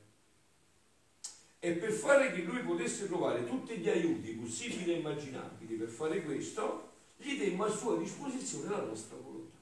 E 1.59 1.74
per 1.74 1.91
fare 1.91 2.31
che 2.31 2.41
lui 2.41 2.62
potesse 2.62 3.07
trovare 3.07 3.45
tutti 3.45 3.77
gli 3.77 3.89
aiuti 3.89 4.31
possibili 4.31 4.93
e 4.93 4.97
immaginabili 4.97 5.75
per 5.75 5.89
fare 5.89 6.24
questo, 6.24 6.91
gli 7.17 7.38
demmo 7.38 7.65
a 7.65 7.69
sua 7.69 7.97
disposizione 7.97 8.69
la 8.69 8.83
nostra 8.83 9.17
volontà. 9.17 9.57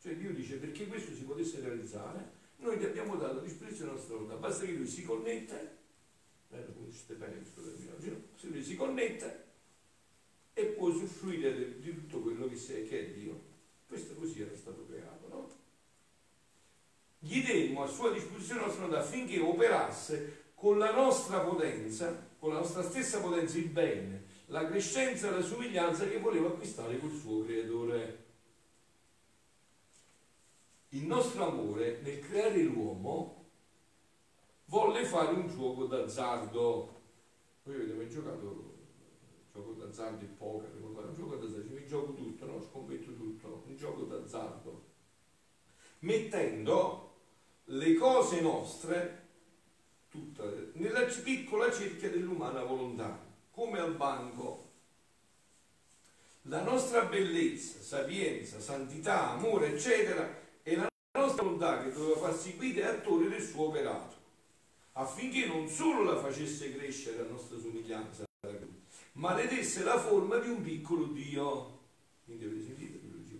Cioè 0.00 0.16
Dio 0.16 0.32
dice 0.32 0.56
perché 0.56 0.86
questo 0.86 1.12
si 1.14 1.22
potesse 1.24 1.60
realizzare, 1.60 2.34
noi 2.58 2.78
gli 2.78 2.84
abbiamo 2.84 3.16
dato 3.16 3.38
a 3.38 3.42
disposizione 3.42 3.90
la 3.90 3.96
nostra 3.96 4.14
volontà, 4.14 4.36
basta 4.36 4.64
che 4.64 4.72
lui 4.72 4.86
si 4.86 5.02
connette, 5.02 5.76
se 8.36 8.46
lui 8.48 8.62
si 8.62 8.76
connette 8.76 9.44
e 10.52 10.64
può 10.66 10.88
usufruire 10.88 11.80
di 11.80 11.94
tutto 11.94 12.20
quello 12.20 12.48
che, 12.48 12.56
sei, 12.56 12.86
che 12.86 13.00
è 13.00 13.10
Dio. 13.10 13.54
Questo 13.86 14.14
così 14.14 14.42
era 14.42 14.56
stato 14.56 14.86
creato, 14.86 15.28
no? 15.28 15.48
Gli 17.18 17.44
demmo 17.44 17.82
a 17.82 17.88
sua 17.88 18.12
disposizione 18.12 18.60
la 18.60 18.66
nostra 18.66 18.98
affinché 18.98 19.38
operasse 19.40 20.44
con 20.54 20.78
la 20.78 20.92
nostra 20.92 21.40
potenza, 21.40 22.28
con 22.38 22.52
la 22.52 22.60
nostra 22.60 22.82
stessa 22.82 23.20
potenza 23.20 23.58
il 23.58 23.68
bene, 23.68 24.24
la 24.46 24.66
crescenza 24.66 25.28
e 25.28 25.32
la 25.32 25.42
somiglianza 25.42 26.08
che 26.08 26.18
voleva 26.18 26.48
acquistare 26.48 26.98
col 26.98 27.12
suo 27.12 27.44
creatore. 27.44 28.24
Il 30.90 31.04
nostro 31.04 31.46
amore 31.46 32.00
nel 32.02 32.20
creare 32.20 32.62
l'uomo 32.62 33.35
volle 34.66 35.04
fare 35.04 35.32
un 35.32 35.48
gioco 35.48 35.86
d'azzardo. 35.86 36.94
Voi 37.64 37.74
avete 37.74 37.94
mai 37.94 38.08
giocato 38.08 38.74
gioco 39.52 39.72
d'azzardo 39.72 40.24
e 40.24 40.28
poker, 40.28 40.70
un 40.80 41.14
gioco 41.14 41.36
d'azzardo, 41.36 41.74
mi 41.74 41.86
gioco 41.86 42.12
tutto, 42.12 42.46
no? 42.46 42.62
scommetto 42.62 43.14
tutto, 43.14 43.62
un 43.66 43.76
gioco 43.76 44.02
d'azzardo, 44.02 44.84
mettendo 46.00 47.14
le 47.64 47.94
cose 47.94 48.40
nostre 48.40 49.24
tutte 50.08 50.70
nella 50.74 51.02
piccola 51.02 51.72
cerchia 51.72 52.10
dell'umana 52.10 52.62
volontà, 52.62 53.18
come 53.50 53.78
al 53.78 53.94
banco. 53.94 54.64
La 56.42 56.62
nostra 56.62 57.06
bellezza, 57.06 57.80
sapienza, 57.80 58.60
santità, 58.60 59.32
amore, 59.32 59.72
eccetera, 59.74 60.28
è 60.62 60.76
la 60.76 60.86
nostra 61.18 61.42
volontà 61.42 61.82
che 61.82 61.92
doveva 61.92 62.20
farsi 62.20 62.54
guida 62.54 62.82
e 62.82 62.96
attore 62.96 63.28
del 63.28 63.42
suo 63.42 63.66
operato, 63.66 64.15
affinché 64.96 65.46
non 65.46 65.68
solo 65.68 66.02
la 66.02 66.18
facesse 66.20 66.74
crescere 66.74 67.20
a 67.20 67.30
nostra 67.30 67.58
somiglianza, 67.58 68.24
ma 69.12 69.34
le 69.34 69.46
desse 69.46 69.82
la 69.84 69.98
forma 69.98 70.38
di 70.38 70.48
un 70.48 70.62
piccolo 70.62 71.06
Dio. 71.06 71.74
Quindi 72.24 72.44
avete 72.44 72.62
sentito 72.64 72.98
quello 72.98 73.16
che 73.16 73.22
dice 73.22 73.36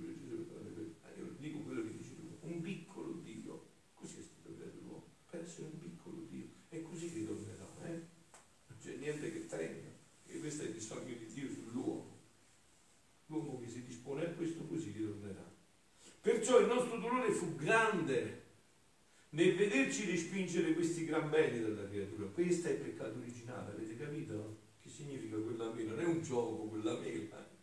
dico 1.39 1.59
quello 1.61 1.83
che 1.83 1.97
dice 1.97 2.15
tu, 2.17 2.39
un 2.43 2.61
piccolo 2.61 3.13
Dio. 3.23 3.65
Così 3.95 4.19
è 4.19 4.23
stato 4.23 4.55
creato 4.55 4.79
l'uomo, 4.83 5.05
per 5.31 5.43
essere 5.43 5.67
un 5.67 5.79
piccolo 5.79 6.27
Dio. 6.29 6.47
E 6.69 6.83
così 6.83 7.09
ritornerà, 7.09 7.69
eh? 7.85 8.07
Non 8.67 8.79
c'è 8.83 8.97
niente 8.97 9.33
che 9.33 9.47
tenga. 9.47 9.89
E 10.27 10.39
questo 10.39 10.63
è 10.63 10.67
il 10.67 10.81
sogno 10.81 11.15
di 11.15 11.27
Dio 11.33 11.49
sull'uomo. 11.49 12.15
L'uomo 13.27 13.61
che 13.61 13.69
si 13.69 13.83
dispone 13.85 14.27
a 14.27 14.31
questo 14.31 14.65
così 14.65 14.91
ritornerà. 14.91 15.55
Perciò 16.21 16.61
il 16.61 16.67
nostro 16.67 16.99
dolore 16.99 17.33
fu 17.33 17.55
grande 17.55 18.45
nel 19.31 19.55
vederci 19.55 20.11
respingere 20.11 20.66
beni 21.21 21.61
dalla 21.61 21.89
creatura. 21.89 22.27
Questo 22.27 22.69
è 22.69 22.73
il 22.73 22.79
peccato 22.79 23.19
originale, 23.19 23.73
avete 23.73 23.97
capito? 23.97 24.57
Che 24.81 24.89
significa 24.89 25.37
quella 25.37 25.73
mela? 25.73 25.93
Non 25.93 26.01
è 26.01 26.05
un 26.05 26.23
gioco 26.23 26.65
quella 26.69 26.99
mela. 26.99 27.55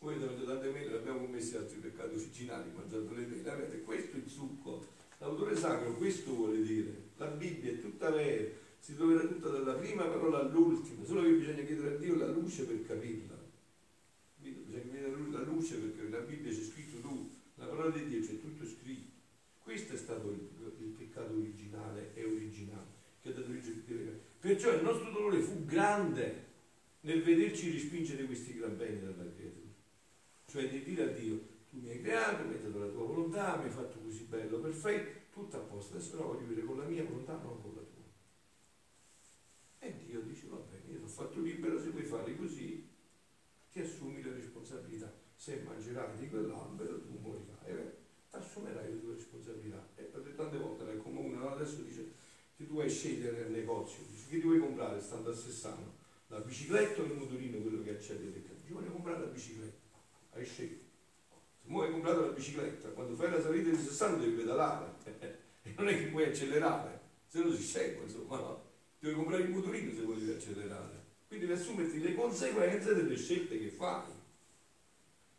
Voi 0.00 0.14
avete 0.14 0.44
tante 0.44 0.70
mele, 0.70 0.96
abbiamo 0.96 1.20
commesso 1.20 1.56
altri 1.58 1.78
peccati 1.78 2.14
originali, 2.14 2.70
mangiando 2.72 3.14
le 3.14 3.26
mele, 3.26 3.50
avete 3.50 3.80
questo 3.82 4.16
è 4.16 4.20
il 4.20 4.28
succo. 4.28 4.86
L'autore 5.18 5.56
sacro 5.56 5.94
questo 5.94 6.34
vuole 6.34 6.62
dire. 6.62 7.10
La 7.16 7.26
Bibbia 7.26 7.70
è 7.70 7.80
tutta 7.80 8.10
vera, 8.10 8.50
si 8.78 8.94
troverà 8.94 9.26
tutta 9.26 9.48
dalla 9.48 9.72
prima 9.74 10.04
parola 10.04 10.40
all'ultima, 10.40 11.04
solo 11.04 11.22
che 11.22 11.30
bisogna 11.30 11.62
chiedere 11.62 11.94
a 11.94 11.98
Dio 11.98 12.16
la 12.16 12.28
luce 12.28 12.64
per 12.64 12.84
capirla. 12.84 13.34
Bisogna 14.36 14.80
chiedere 14.80 15.30
la 15.30 15.42
luce 15.42 15.76
perché 15.76 16.08
la 16.10 16.18
Bibbia 16.18 16.52
c'è 16.52 16.62
scritto 16.62 17.00
tu, 17.00 17.30
la 17.54 17.64
parola 17.64 17.96
di 17.96 18.06
Dio 18.06 18.20
c'è 18.20 18.38
tutto 18.40 18.66
scritto. 18.66 19.13
Questo 19.64 19.94
è 19.94 19.96
stato 19.96 20.30
il, 20.30 20.46
il 20.80 20.90
peccato 20.90 21.32
originale 21.32 22.12
e 22.12 22.22
originale 22.22 22.84
che 23.22 23.30
ha 23.30 23.32
dato 23.32 23.48
origine 23.48 24.20
Perciò 24.38 24.74
il 24.74 24.82
nostro 24.82 25.10
dolore 25.10 25.40
fu 25.40 25.64
grande 25.64 26.52
nel 27.00 27.22
vederci 27.22 27.72
respingere 27.72 28.26
questi 28.26 28.58
gran 28.58 28.76
beni 28.76 29.00
dalla 29.00 29.32
creatura. 29.32 29.72
Cioè 30.44 30.68
di 30.68 30.82
dire 30.82 31.04
a 31.04 31.06
Dio, 31.06 31.38
tu 31.70 31.78
mi 31.78 31.88
hai 31.88 32.02
creato, 32.02 32.44
mi 32.44 32.56
hai 32.56 32.62
dato 32.62 32.78
la 32.78 32.88
tua 32.88 33.06
volontà, 33.06 33.56
mi 33.56 33.64
hai 33.64 33.70
fatto 33.70 34.00
così 34.00 34.24
bello, 34.24 34.58
perfetto, 34.58 35.32
tutto 35.32 35.56
a 35.56 35.60
posto, 35.60 35.96
adesso 35.96 36.10
però 36.10 36.26
voglio 36.26 36.46
vivere 36.46 36.66
con 36.66 36.76
la 36.76 36.84
mia 36.84 37.04
volontà, 37.04 37.32
non 37.32 37.62
con 37.62 37.72
la 37.74 37.80
tua. 37.80 38.04
E 39.78 39.94
Dio 40.04 40.20
dice, 40.20 40.46
va 40.48 40.58
bene, 40.58 40.92
io 40.92 40.98
ti 40.98 41.04
ho 41.04 41.08
fatto 41.08 41.40
libero, 41.40 41.80
se 41.80 41.88
vuoi 41.88 42.04
fare 42.04 42.36
così, 42.36 42.86
ti 43.72 43.80
assumi 43.80 44.22
le 44.22 44.34
responsabilità. 44.34 45.10
Se 45.34 45.62
mangerai 45.64 46.18
di 46.18 46.28
quell'albero, 46.28 47.00
tu 47.00 47.18
morirai, 47.18 47.70
eh? 47.70 48.03
Ti 48.34 48.44
assumerai 48.44 48.92
le 48.92 49.00
tue 49.00 49.14
responsabilità. 49.14 49.86
E 49.96 50.10
tante 50.34 50.58
volte, 50.58 50.96
come 50.98 51.20
uno 51.20 51.48
adesso 51.50 51.82
dice, 51.82 52.12
se 52.56 52.66
tu 52.66 52.74
vai 52.74 52.86
a 52.86 52.90
scegliere 52.90 53.42
nel 53.42 53.50
negozio, 53.52 54.04
dici, 54.08 54.26
che 54.28 54.36
ti 54.38 54.46
vuoi 54.46 54.58
comprare 54.58 55.00
stando 55.00 55.30
a 55.30 55.34
Sessano? 55.34 56.02
La 56.28 56.40
bicicletta 56.40 57.02
o 57.02 57.04
il 57.04 57.14
motorino, 57.14 57.60
quello 57.60 57.82
che 57.82 57.90
accende 57.90 58.32
del 58.32 58.42
Ci 58.64 58.72
vuole 58.72 58.90
comprare 58.90 59.20
la 59.20 59.26
bicicletta, 59.26 59.96
hai 60.32 60.44
scelto. 60.44 60.84
Se 61.62 61.68
vuoi 61.68 61.90
comprare 61.90 62.20
la 62.20 62.32
bicicletta, 62.32 62.88
quando 62.88 63.14
fai 63.14 63.30
la 63.30 63.40
salita 63.40 63.70
di 63.70 63.76
60 63.76 64.18
devi 64.18 64.32
pedalare, 64.32 64.92
e 65.62 65.74
non 65.76 65.88
è 65.88 65.96
che 65.96 66.06
puoi 66.06 66.24
accelerare, 66.24 67.00
se 67.26 67.42
no 67.42 67.52
si 67.52 67.62
segue, 67.62 68.04
insomma, 68.04 68.36
no? 68.38 68.62
devi 68.98 69.14
comprare 69.14 69.42
il 69.42 69.50
motorino 69.50 69.92
se 69.92 70.02
volevi 70.02 70.32
accelerare. 70.32 71.02
Quindi 71.28 71.46
devi 71.46 71.58
assumerti 71.60 72.00
le 72.00 72.14
conseguenze 72.14 72.94
delle 72.94 73.16
scelte 73.16 73.58
che 73.58 73.68
fai. 73.68 74.12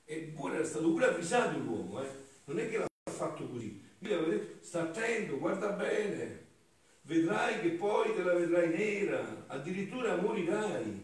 Eppure 0.07 0.55
era 0.55 0.65
stato 0.65 0.91
pure 0.91 1.05
avvisato 1.05 1.57
l'uomo, 1.57 2.03
eh? 2.03 2.24
Non 2.45 2.59
è 2.59 2.69
che 2.69 2.77
l'ha 2.77 2.87
fatto 3.11 3.47
così. 3.47 3.81
Lui 3.99 4.13
aveva 4.13 4.29
detto, 4.29 4.65
sta 4.65 4.83
attento, 4.83 5.37
guarda 5.37 5.69
bene, 5.69 6.45
vedrai 7.03 7.61
che 7.61 7.69
poi 7.71 8.13
te 8.13 8.23
la 8.23 8.33
vedrai 8.33 8.69
nera, 8.69 9.45
addirittura 9.47 10.15
morirai 10.15 11.03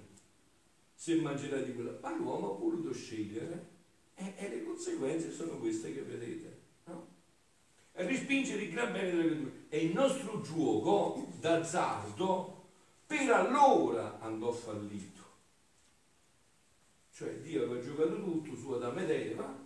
se 0.94 1.16
mangerai 1.16 1.66
di 1.66 1.74
quella. 1.74 1.98
Ma 2.02 2.16
l'uomo 2.16 2.54
ha 2.54 2.58
voluto 2.58 2.94
scegliere 2.94 3.66
e, 4.16 4.34
e 4.38 4.50
le 4.50 4.64
conseguenze 4.64 5.32
sono 5.32 5.58
queste 5.58 5.94
che 5.94 6.02
vedete. 6.02 6.60
No? 6.86 7.08
E 7.94 8.06
rispingere 8.06 8.64
il 8.64 8.72
gran 8.72 8.92
bene 8.92 9.12
delle 9.12 9.28
creature. 9.30 9.52
E 9.70 9.86
il 9.86 9.94
nostro 9.94 10.42
gioco 10.42 11.28
d'azzardo 11.40 12.60
per 13.08 13.30
allora 13.32 14.20
andò 14.20 14.52
fallito. 14.52 15.20
Cioè 17.14 17.40
Dio 17.40 17.64
aveva 17.64 17.82
giocato 17.82 18.24
tutto 18.24 18.56
su 18.56 18.72
Adamo 18.72 19.00
ed 19.00 19.10
Eva, 19.10 19.61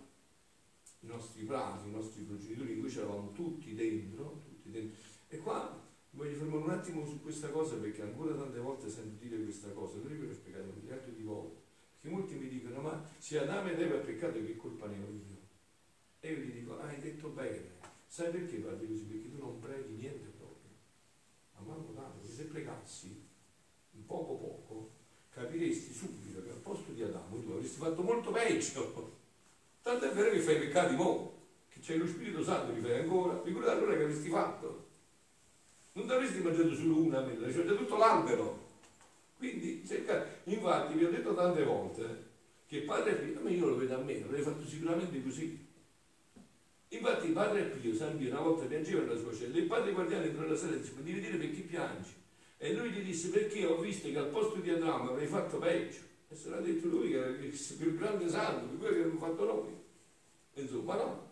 i 1.06 1.08
nostri 1.08 1.44
frati, 1.44 1.88
i 1.88 1.92
nostri 1.92 2.22
progenitori, 2.22 2.72
in 2.74 2.80
cui 2.80 2.90
c'eravamo 2.90 3.32
tutti 3.32 3.74
dentro, 3.74 4.42
tutti 4.44 4.70
dentro. 4.70 5.00
E 5.28 5.38
qua 5.38 5.80
voglio 6.10 6.36
fermare 6.36 6.62
un 6.64 6.70
attimo 6.70 7.06
su 7.06 7.22
questa 7.22 7.48
cosa 7.50 7.76
perché 7.76 8.02
ancora 8.02 8.34
tante 8.34 8.58
volte 8.58 8.90
sento 8.90 9.22
dire 9.22 9.42
questa 9.42 9.70
cosa, 9.70 9.98
lo 9.98 10.08
ripeto 10.08 10.34
spiegato 10.34 10.72
miliardi 10.74 11.14
di 11.14 11.22
volte, 11.22 11.60
perché 12.00 12.16
molti 12.16 12.34
mi 12.34 12.48
dicono 12.48 12.80
ma 12.80 13.08
se 13.18 13.38
Adamo 13.38 13.70
ed 13.70 13.80
Eva 13.80 13.96
è 13.96 14.00
peccato 14.00 14.44
che 14.44 14.56
colpa 14.56 14.86
ne 14.86 14.96
ho 14.96 15.10
io? 15.10 15.44
E 16.20 16.32
io 16.32 16.38
gli 16.38 16.52
dico, 16.52 16.78
hai 16.80 16.98
detto 17.00 17.28
bene, 17.28 17.74
sai 18.06 18.30
perché 18.30 18.56
parli 18.56 18.88
così? 18.88 19.04
Perché 19.04 19.30
tu 19.30 19.38
non 19.38 19.60
preghi 19.60 19.94
niente 19.94 20.32
proprio, 20.36 20.70
ma 21.54 21.72
manco 21.72 21.92
tanto, 21.92 22.18
perché 22.18 22.34
se 22.34 22.44
pregassi 22.44 23.24
poco 24.06 24.34
poco, 24.36 24.90
capiresti 25.30 25.92
subito 25.92 26.42
che 26.42 26.50
al 26.50 26.58
posto 26.58 26.92
di 26.92 27.02
Adamo 27.02 27.40
tu 27.40 27.50
avresti 27.50 27.78
fatto 27.78 28.02
molto 28.02 28.30
peggio. 28.30 29.15
Tanto 29.86 30.10
è 30.10 30.12
vero 30.14 30.30
che 30.30 30.40
fai 30.40 30.58
peccati 30.58 30.96
mo, 30.96 31.42
che 31.68 31.78
c'è 31.78 31.94
lo 31.96 32.08
Spirito 32.08 32.42
Santo 32.42 32.72
li 32.72 32.80
fai 32.80 32.98
ancora, 32.98 33.40
figurati 33.40 33.78
allora 33.78 33.94
che 33.94 34.02
avresti 34.02 34.28
fatto. 34.28 34.84
Non 35.92 36.06
ti 36.06 36.12
avresti 36.12 36.40
mangiato 36.40 36.74
solo 36.74 36.96
una 37.02 37.20
mela, 37.20 37.48
ci 37.48 37.58
mangiato 37.58 37.78
tutto 37.78 37.96
l'albero. 37.96 38.66
Quindi 39.36 39.84
cercate, 39.86 40.40
infatti 40.50 40.94
vi 40.94 41.04
ho 41.04 41.10
detto 41.10 41.32
tante 41.34 41.62
volte 41.62 42.24
che 42.66 42.80
padre 42.80 43.12
Pio, 43.12 43.40
ma 43.40 43.48
io 43.48 43.68
lo 43.68 43.76
vedo 43.76 43.94
a 43.94 43.98
me, 43.98 44.18
l'avrei 44.18 44.42
fatto 44.42 44.66
sicuramente 44.66 45.22
così. 45.22 45.64
Infatti 46.88 47.28
padre 47.28 47.62
Pio, 47.62 47.94
San 47.94 48.18
Pio, 48.18 48.30
una 48.30 48.40
volta 48.40 48.64
piangeva 48.64 49.02
nella 49.02 49.20
sua 49.20 49.32
cella, 49.32 49.56
il 49.56 49.66
padre 49.66 49.92
guardiano 49.92 50.24
entrò 50.24 50.42
nella 50.42 50.56
sala 50.56 50.74
e 50.74 50.80
disse, 50.80 50.94
ma 50.96 51.02
devi 51.02 51.20
dire 51.20 51.36
perché 51.36 51.60
piangi? 51.60 52.12
E 52.58 52.72
lui 52.72 52.90
gli 52.90 53.04
disse 53.04 53.28
perché 53.28 53.64
ho 53.64 53.78
visto 53.78 54.10
che 54.10 54.18
al 54.18 54.30
posto 54.30 54.56
di 54.56 54.68
Adamo 54.68 55.10
avrei 55.10 55.28
fatto 55.28 55.58
peggio. 55.58 56.00
Se 56.36 56.50
l'ha 56.50 56.60
detto 56.60 56.88
lui 56.88 57.08
che 57.08 57.16
era 57.16 57.28
il 57.28 57.74
più 57.78 57.96
grande 57.96 58.28
santo 58.28 58.66
di 58.66 58.76
quello 58.76 58.94
che 58.94 59.00
abbiamo 59.00 59.18
fatto 59.18 59.44
noi. 59.44 59.74
Insomma 60.54 60.96
no. 60.96 61.30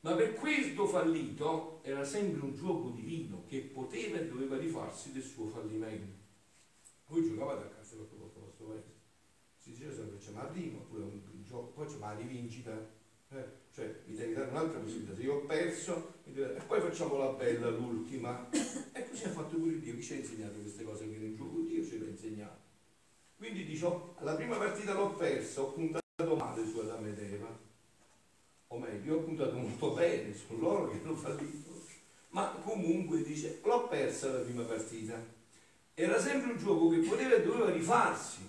Ma 0.00 0.14
per 0.14 0.34
questo 0.34 0.86
fallito 0.86 1.80
era 1.82 2.02
sempre 2.02 2.42
un 2.42 2.54
gioco 2.54 2.90
divino 2.90 3.44
che 3.46 3.58
poteva 3.60 4.18
e 4.18 4.28
doveva 4.28 4.56
rifarsi 4.56 5.12
del 5.12 5.22
suo 5.22 5.48
fallimento. 5.48 6.24
Voi 7.08 7.24
giocavate 7.24 7.64
a 7.64 7.68
casa 7.68 7.96
per 7.96 8.08
questo 8.08 8.40
vostro 8.40 8.66
paese. 8.66 8.94
Si 9.58 9.70
diceva 9.70 9.92
sempre 9.92 10.18
c'è 10.18 10.30
ma 10.30 10.44
prima, 10.44 10.78
oppure 10.78 11.02
un 11.02 11.20
gioco, 11.44 11.72
poi 11.74 11.86
c'è 11.86 11.96
ma 11.96 12.14
rivincita. 12.14 12.94
Eh, 13.28 13.44
cioè 13.72 14.02
mi 14.06 14.14
devi 14.14 14.32
dare 14.32 14.48
un'altra 14.48 14.78
possibilità. 14.78 15.14
Se 15.14 15.22
io 15.22 15.34
ho 15.34 15.40
perso, 15.40 16.14
e 16.24 16.62
poi 16.66 16.80
facciamo 16.80 17.18
la 17.18 17.32
bella, 17.32 17.68
l'ultima. 17.68 18.48
E 18.50 19.08
così 19.08 19.24
ha 19.24 19.30
fatto 19.30 19.56
pure 19.56 19.78
Dio. 19.78 19.94
Chi 19.94 20.02
ci 20.02 20.12
ha 20.14 20.16
insegnato 20.16 20.58
queste 20.60 20.84
cose? 20.84 21.10
Che 21.10 21.16
nel 21.16 21.36
gioco 21.36 21.60
Dio 21.60 21.84
ce 21.84 21.98
l'ha 21.98 22.06
insegnato. 22.06 22.65
Quindi 23.36 23.64
dice, 23.64 23.86
la 24.20 24.34
prima 24.34 24.56
partita 24.56 24.94
l'ho 24.94 25.10
persa, 25.10 25.60
ho 25.60 25.72
puntato 25.72 26.36
male 26.36 26.66
su 26.66 26.78
Adamo 26.78 27.06
ed 27.06 27.18
Eva. 27.18 27.64
O 28.68 28.78
meglio, 28.78 29.16
ho 29.16 29.20
puntato 29.20 29.56
molto 29.56 29.92
bene 29.92 30.34
su 30.34 30.58
loro 30.58 30.88
che 30.88 31.00
hanno 31.02 31.14
fallito. 31.14 31.70
Ma 32.30 32.48
comunque 32.62 33.22
dice, 33.22 33.60
l'ho 33.62 33.88
persa 33.88 34.32
la 34.32 34.40
prima 34.40 34.62
partita. 34.62 35.22
Era 35.94 36.18
sempre 36.18 36.52
un 36.52 36.58
gioco 36.58 36.88
che 36.88 36.98
poteva 36.98 37.34
e 37.34 37.42
doveva 37.42 37.70
rifarsi. 37.70 38.40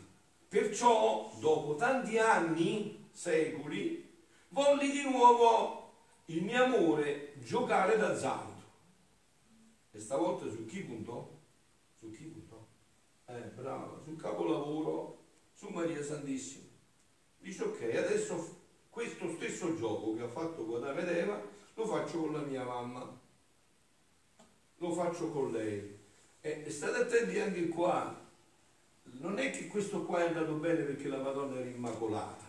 Perciò, 0.48 1.34
dopo 1.40 1.76
tanti 1.76 2.18
anni, 2.18 3.10
secoli, 3.12 4.10
volli 4.50 4.90
di 4.90 5.04
nuovo 5.04 5.92
il 6.26 6.44
mio 6.44 6.64
amore 6.64 7.34
giocare 7.44 7.98
d'azzardo. 7.98 8.64
E 9.92 10.00
stavolta 10.00 10.50
su 10.50 10.66
chi 10.66 10.82
puntò? 10.82 11.30
Su 12.00 12.12
chi 12.12 12.24
puntò? 12.24 12.66
Eh, 13.30 13.52
bravo, 13.56 14.02
sul 14.04 14.16
capolavoro, 14.16 15.18
su 15.54 15.68
Maria 15.68 16.02
Santissima. 16.02 16.66
Dice 17.40 17.64
ok, 17.64 17.82
adesso 17.84 18.56
questo 18.90 19.30
stesso 19.36 19.76
gioco 19.76 20.16
che 20.16 20.24
ha 20.24 20.30
fatto 20.30 20.66
con 20.66 20.84
Adamo 20.84 21.00
ed 21.00 21.10
Eva 21.10 21.42
lo 21.74 21.86
faccio 21.86 22.22
con 22.22 22.34
la 22.34 22.42
mia 22.42 22.64
mamma, 22.64 23.20
lo 24.78 24.92
faccio 24.94 25.30
con 25.32 25.52
lei. 25.52 25.98
E 26.42 26.70
state 26.70 26.98
attenti 26.98 27.40
anche 27.40 27.68
qua, 27.68 28.18
non 29.20 29.38
è 29.40 29.52
che 29.52 29.68
questo 29.68 30.06
qua 30.06 30.24
è 30.24 30.28
andato 30.28 30.54
bene 30.54 30.84
perché 30.84 31.08
la 31.08 31.22
Madonna 31.22 31.60
era 31.60 31.70
immacolata 31.70 32.48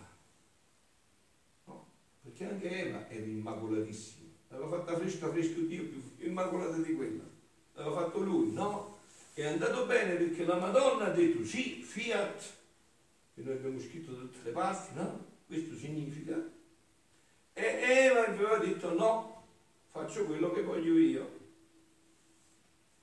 perché 2.29 2.45
anche 2.45 2.87
Eva 2.87 3.09
era 3.09 3.25
immacolatissima, 3.25 4.29
l'aveva 4.49 4.79
fatta 4.79 4.97
fresca 4.97 5.31
fresca 5.31 5.61
Dio 5.61 5.89
più 5.89 6.03
immacolata 6.19 6.77
di 6.77 6.95
quella, 6.95 7.25
l'aveva 7.73 8.03
fatto 8.03 8.19
lui, 8.21 8.53
no? 8.53 8.98
È 9.39 9.47
andato 9.47 9.87
bene 9.87 10.17
perché 10.17 10.45
la 10.45 10.57
Madonna 10.59 11.05
ha 11.05 11.11
detto 11.11 11.45
sì, 11.45 11.81
fiat, 11.85 12.43
che 13.35 13.43
noi 13.43 13.55
abbiamo 13.55 13.79
scritto 13.79 14.11
da 14.11 14.23
tutte 14.23 14.39
le 14.43 14.51
parti, 14.51 14.95
no? 14.97 15.27
Questo 15.47 15.77
significa. 15.77 16.35
E 17.53 17.63
Eva 17.63 18.27
aveva 18.27 18.59
detto 18.59 18.93
no, 18.95 19.47
faccio 19.93 20.25
quello 20.25 20.51
che 20.51 20.63
voglio 20.63 20.99
io. 20.99 21.39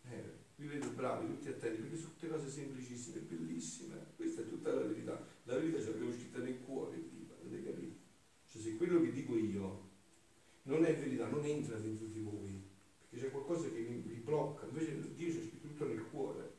Eh, 0.10 0.24
vi 0.58 0.67
vedo 0.67 0.89
bravi, 0.89 1.26
tutti 1.28 1.48
attenti, 1.48 1.80
perché 1.80 1.95
sono 1.95 2.10
tutte 2.10 2.28
cose 2.28 2.50
semplicissime, 2.50 3.19
bellissime. 3.19 4.08
Questa 4.17 4.41
è 4.41 4.50
tutta 4.50 4.74
la 4.74 4.82
verità. 4.82 5.26
La 5.43 5.56
verità 5.56 5.80
ce 5.80 5.91
l'abbiamo 5.91 6.12
scritta 6.12 6.39
nel 6.39 6.60
cuore, 6.65 6.98
avete 7.45 7.63
capito? 7.63 7.95
Cioè 8.52 8.62
se 8.62 8.76
quello 8.76 9.00
che 9.00 9.13
dico 9.13 9.38
io 9.38 9.89
non 10.63 10.84
è 10.84 10.93
verità, 10.98 11.28
non 11.28 11.45
entra 11.45 11.78
dentro 11.78 12.08
di 12.08 12.19
voi, 12.19 12.62
perché 13.10 13.28
c'è 13.28 13.32
qualcosa 13.32 13.69
che 13.69 13.80
vi, 13.80 14.19
blocca, 14.26 14.65
invece 14.65 15.00
Dio 15.15 15.28
c'è 15.28 15.39
scritto 15.39 15.67
tutto 15.67 15.86
nel 15.86 16.04
cuore, 16.10 16.54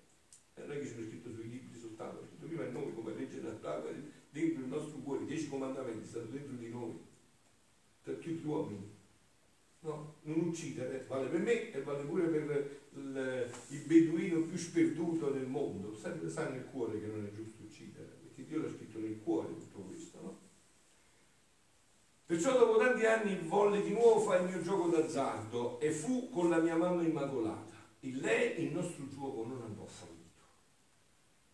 e 0.55 0.61
non 0.61 0.73
è 0.73 0.79
che 0.79 0.87
c'è 0.87 1.03
scritto 1.03 1.31
sui 1.31 1.51
libri 1.51 1.79
soltanto, 1.79 2.21
c'è 2.21 2.29
scritto 2.29 2.47
prima 2.47 2.65
in 2.65 2.73
noi 2.73 2.95
come 2.95 3.15
legge 3.15 3.41
naturale, 3.41 4.13
dentro 4.31 4.63
il 4.63 4.69
nostro 4.69 4.99
cuore, 5.01 5.25
i 5.25 5.27
dieci 5.47 5.49
comandamenti 5.49 6.07
stanno 6.07 6.27
dentro 6.31 6.57
di 6.57 6.69
noi, 6.69 6.99
per 8.03 8.15
tutti 8.17 8.31
gli 8.31 8.47
uomini. 8.47 8.95
No, 9.81 10.15
non 10.23 10.41
uccidere 10.41 11.05
vale 11.07 11.29
per 11.29 11.41
me 11.41 11.71
e 11.71 11.83
vale 11.83 12.03
pure 12.05 12.27
per 12.27 12.81
il, 12.95 13.51
il 13.69 13.81
beduino 13.87 14.41
più 14.41 14.57
sperduto 14.57 15.31
del 15.31 15.47
mondo. 15.47 15.95
Sempre 15.95 16.29
sa 16.29 16.49
nel 16.49 16.67
cuore 16.67 16.99
che 17.01 17.07
non 17.07 17.25
è 17.25 17.33
giusto 17.33 17.63
uccidere, 17.63 18.17
perché 18.23 18.45
Dio 18.45 18.63
l'ha 18.63 18.69
scritto 18.69 18.99
nel 18.99 19.21
cuore 19.23 19.55
tutto 19.55 19.79
questo, 19.81 20.21
no? 20.21 20.39
Perciò 22.27 22.59
dopo 22.59 22.79
tanti 22.79 23.07
anni 23.07 23.39
volle 23.47 23.83
di 23.83 23.93
nuovo 23.93 24.19
fare 24.19 24.43
il 24.43 24.51
mio 24.51 24.63
gioco 24.63 24.89
d'azzardo 24.89 25.79
e 25.79 25.93
fu 25.93 26.29
con 26.31 26.49
la 26.49 26.59
mia 26.59 26.75
mamma 26.75 27.03
immacolata. 27.03 27.75
In 28.01 28.19
lei 28.19 28.65
il 28.65 28.73
nostro 28.73 29.07
gioco 29.09 29.45
non 29.47 29.63
andò 29.63 29.85
fallito. 29.85 30.15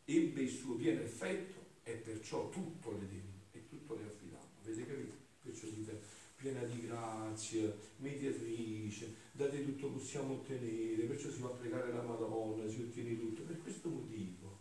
Ebbe 0.06 0.40
il 0.40 0.48
suo 0.48 0.76
pieno 0.76 1.02
effetto 1.02 1.60
e 1.82 1.92
perciò 1.92 2.48
tutto 2.48 2.92
le 2.92 3.06
e 3.06 3.41
tutto 3.72 3.94
le 3.94 4.04
affidammo. 4.04 4.50
Avete 4.62 4.86
capito? 4.86 5.14
Perciò 5.42 5.66
dite 5.68 6.20
piena 6.36 6.62
di 6.64 6.86
grazia, 6.86 7.72
mediatrice, 7.98 9.14
da 9.30 9.48
te 9.48 9.64
tutto 9.64 9.90
possiamo 9.90 10.34
ottenere, 10.34 11.04
perciò 11.04 11.30
si 11.30 11.40
va 11.40 11.48
a 11.48 11.52
pregare 11.52 11.92
la 11.92 12.02
Madonna, 12.02 12.68
si 12.68 12.82
ottiene 12.82 13.18
tutto. 13.18 13.42
Per 13.42 13.62
questo 13.62 13.88
motivo, 13.88 14.58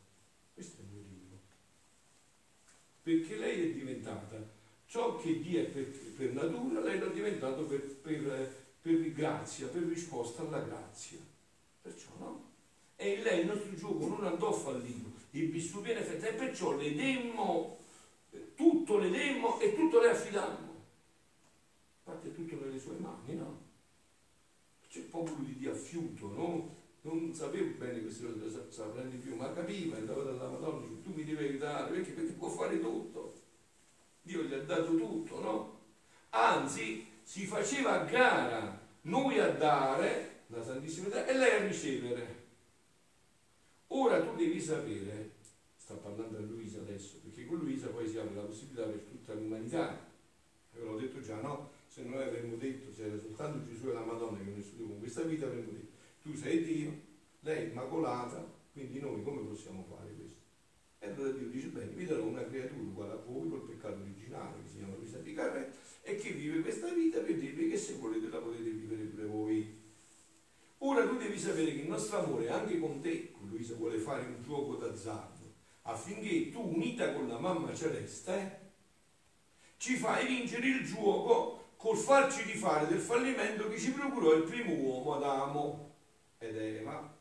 questo 0.53 0.81
è 0.81 0.83
il 0.83 0.91
motivo. 0.91 1.39
Perché 3.01 3.35
lei 3.37 3.71
è 3.71 3.73
diventata 3.73 4.47
ciò 4.85 5.17
che 5.17 5.41
Dio 5.41 5.61
è 5.61 5.65
per, 5.65 5.85
per 6.15 6.33
natura, 6.33 6.81
lei 6.81 6.99
l'ha 6.99 7.07
diventato 7.07 7.63
per, 7.65 7.81
per, 7.81 8.55
per, 8.79 9.11
grazia, 9.13 9.67
per 9.67 9.81
risposta 9.83 10.43
alla 10.43 10.61
grazia. 10.61 11.17
Perciò 11.81 12.11
no? 12.19 12.49
E 12.95 13.21
lei 13.23 13.41
il 13.41 13.47
nostro 13.47 13.73
gioco 13.73 14.05
non 14.05 14.23
andò 14.23 14.51
fallito, 14.51 15.09
il 15.31 15.47
pieno 15.47 15.99
effetto 15.99 16.25
e 16.27 16.33
perciò 16.33 16.77
le 16.77 16.93
demmo, 16.93 17.77
tutto 18.55 18.97
le 18.97 19.09
demmo 19.09 19.59
e 19.59 19.75
tutto 19.75 19.99
le 19.99 20.09
affidammo. 20.09 20.85
Infatti 22.03 22.33
tutto 22.33 22.55
nelle 22.63 22.79
sue 22.79 22.95
mani, 22.97 23.35
no? 23.35 23.69
C'è 24.87 24.99
il 24.99 25.05
popolo 25.05 25.37
di 25.39 25.67
affiuto, 25.67 26.27
no? 26.27 26.79
non 27.03 27.33
sapevo 27.33 27.77
bene 27.77 28.01
queste 28.01 28.25
cose, 28.25 28.65
saprà 28.69 29.01
di 29.03 29.17
più, 29.17 29.35
ma 29.35 29.51
capiva, 29.53 29.97
andava 29.97 30.23
dalla 30.23 30.49
Madonna, 30.49 30.85
tu 31.01 31.11
mi 31.13 31.23
devi 31.23 31.45
aiutare, 31.45 31.91
perché, 31.91 32.11
perché 32.11 32.33
può 32.33 32.47
fare 32.49 32.79
tutto. 32.79 33.39
Dio 34.21 34.43
gli 34.43 34.53
ha 34.53 34.61
dato 34.61 34.95
tutto, 34.95 35.39
no? 35.39 35.79
Anzi, 36.29 37.07
si 37.23 37.45
faceva 37.45 38.01
a 38.01 38.03
gara 38.03 38.79
noi 39.01 39.39
a 39.39 39.49
dare 39.49 40.43
la 40.47 40.63
Santissima 40.63 41.07
Trinità 41.07 41.31
e 41.31 41.37
lei 41.37 41.51
a 41.59 41.67
ricevere. 41.67 42.39
Ora 43.87 44.21
tu 44.21 44.35
devi 44.35 44.61
sapere, 44.61 45.31
sta 45.75 45.95
parlando 45.95 46.37
a 46.37 46.41
Luisa 46.41 46.60
adesso, 47.01 47.19
perché 47.23 47.45
con 47.47 47.57
Luisa 47.57 47.87
poi 47.87 48.07
si 48.07 48.17
apre 48.17 48.35
la 48.35 48.43
possibilità 48.43 48.85
per 48.85 48.99
tutta 48.99 49.33
l'umanità. 49.33 50.09
Ve 50.73 50.83
l'ho 50.83 50.97
detto 50.97 51.19
già, 51.19 51.41
no? 51.41 51.71
Se 51.87 52.03
noi 52.03 52.23
avremmo 52.23 52.55
detto, 52.55 52.93
se 52.93 53.05
era 53.05 53.17
soltanto 53.17 53.65
Gesù 53.65 53.89
e 53.89 53.93
la 53.93 54.05
Madonna 54.05 54.37
che 54.37 54.43
hanno 54.43 54.55
vissuto 54.55 54.83
con 54.85 54.99
questa 54.99 55.23
vita, 55.23 55.47
avremmo 55.47 55.71
detto, 55.71 55.91
tu 56.21 56.33
sei 56.35 56.63
Dio, 56.63 56.91
lei 57.41 57.65
è 57.65 57.69
immacolata, 57.71 58.47
quindi 58.71 58.99
noi 58.99 59.23
come 59.23 59.41
possiamo 59.41 59.83
fare 59.89 60.13
questo? 60.13 60.39
E 60.99 61.09
allora 61.09 61.31
Dio 61.31 61.47
dice, 61.47 61.67
bene, 61.67 61.91
vi 61.91 62.05
darò 62.05 62.23
una 62.23 62.45
creatura 62.45 62.79
uguale 62.79 63.13
a 63.13 63.15
voi 63.15 63.49
col 63.49 63.61
peccato 63.63 63.99
originale, 63.99 64.61
che 64.61 64.69
si 64.69 64.77
chiama 64.77 64.95
Luisa 64.95 65.17
Picarre, 65.17 65.73
e 66.03 66.15
che 66.15 66.31
vive 66.31 66.61
questa 66.61 66.93
vita 66.93 67.19
per 67.19 67.35
dirvi 67.35 67.69
che 67.69 67.77
se 67.77 67.95
volete 67.95 68.29
la 68.29 68.37
potete 68.37 68.69
vivere 68.69 69.03
pure 69.03 69.25
voi. 69.25 69.79
Ora 70.83 71.07
tu 71.07 71.17
devi 71.17 71.37
sapere 71.37 71.73
che 71.73 71.81
il 71.81 71.87
nostro 71.87 72.23
amore, 72.23 72.49
anche 72.49 72.79
con 72.79 73.01
te, 73.01 73.31
con 73.31 73.49
Luisa 73.49 73.75
vuole 73.75 73.97
fare 73.97 74.25
un 74.25 74.41
gioco 74.41 74.75
d'azzardo, 74.75 75.30
affinché 75.83 76.49
tu, 76.49 76.61
unita 76.61 77.13
con 77.13 77.27
la 77.27 77.39
mamma 77.39 77.73
celeste, 77.73 78.59
ci 79.77 79.95
fai 79.95 80.27
vincere 80.27 80.67
il 80.67 80.85
gioco 80.85 81.73
col 81.75 81.97
farci 81.97 82.43
rifare 82.43 82.85
del 82.87 82.99
fallimento 82.99 83.67
che 83.67 83.79
ci 83.79 83.91
procurò 83.91 84.33
il 84.33 84.43
primo 84.43 84.73
uomo, 84.73 85.15
Adamo 85.15 85.95
ed 86.37 86.55
Eva. 86.55 87.17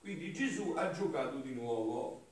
Quindi 0.00 0.32
Gesù 0.32 0.74
ha 0.76 0.92
giocato 0.92 1.38
di 1.38 1.52
nuovo 1.54 2.26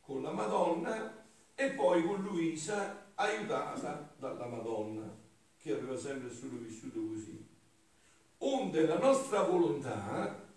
con 0.00 0.22
la 0.22 0.30
Madonna 0.30 1.24
e 1.54 1.70
poi 1.70 2.04
con 2.04 2.22
Luisa 2.22 3.10
aiutata 3.16 4.14
dalla 4.16 4.46
Madonna 4.46 5.12
che 5.58 5.72
aveva 5.72 5.98
sempre 5.98 6.32
solo 6.32 6.58
vissuto 6.58 7.04
così. 7.04 7.44
Onde 8.38 8.86
la 8.86 8.98
nostra 8.98 9.42
volontà, 9.42 10.48